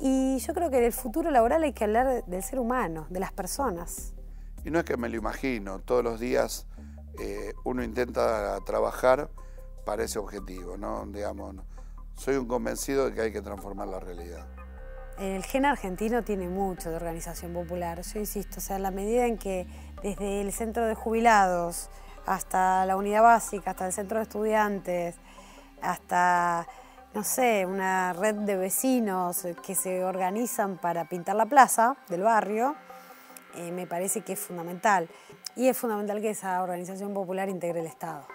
Y 0.00 0.38
yo 0.38 0.54
creo 0.54 0.70
que 0.70 0.80
del 0.80 0.92
futuro 0.92 1.30
laboral 1.30 1.62
hay 1.62 1.72
que 1.72 1.84
hablar 1.84 2.24
del 2.24 2.42
ser 2.42 2.58
humano, 2.58 3.06
de 3.10 3.20
las 3.20 3.32
personas. 3.32 4.14
Y 4.64 4.70
no 4.70 4.78
es 4.78 4.84
que 4.84 4.96
me 4.96 5.08
lo 5.08 5.16
imagino, 5.16 5.78
todos 5.80 6.02
los 6.02 6.18
días 6.18 6.66
eh, 7.18 7.52
uno 7.64 7.84
intenta 7.84 8.58
trabajar 8.64 9.30
para 9.84 10.04
ese 10.04 10.18
objetivo, 10.18 10.76
¿no? 10.76 11.04
Digamos, 11.06 11.56
soy 12.20 12.36
un 12.36 12.46
convencido 12.46 13.06
de 13.06 13.14
que 13.14 13.22
hay 13.22 13.32
que 13.32 13.40
transformar 13.40 13.88
la 13.88 13.98
realidad. 13.98 14.46
El 15.18 15.42
gen 15.42 15.64
argentino 15.64 16.22
tiene 16.22 16.48
mucho 16.48 16.90
de 16.90 16.96
organización 16.96 17.54
popular, 17.54 18.02
yo 18.02 18.18
insisto, 18.20 18.58
o 18.58 18.60
sea, 18.60 18.76
en 18.76 18.82
la 18.82 18.90
medida 18.90 19.26
en 19.26 19.38
que 19.38 19.66
desde 20.02 20.42
el 20.42 20.52
centro 20.52 20.86
de 20.86 20.94
jubilados 20.94 21.88
hasta 22.26 22.84
la 22.84 22.96
unidad 22.96 23.22
básica, 23.22 23.70
hasta 23.70 23.86
el 23.86 23.94
centro 23.94 24.18
de 24.18 24.24
estudiantes, 24.24 25.16
hasta, 25.80 26.66
no 27.14 27.24
sé, 27.24 27.64
una 27.64 28.12
red 28.12 28.34
de 28.34 28.56
vecinos 28.56 29.46
que 29.64 29.74
se 29.74 30.04
organizan 30.04 30.76
para 30.76 31.08
pintar 31.08 31.36
la 31.36 31.46
plaza 31.46 31.96
del 32.08 32.20
barrio, 32.20 32.76
eh, 33.56 33.72
me 33.72 33.86
parece 33.86 34.20
que 34.20 34.34
es 34.34 34.40
fundamental. 34.40 35.08
Y 35.56 35.68
es 35.68 35.76
fundamental 35.76 36.20
que 36.20 36.30
esa 36.30 36.62
organización 36.62 37.14
popular 37.14 37.48
integre 37.48 37.80
el 37.80 37.86
Estado. 37.86 38.26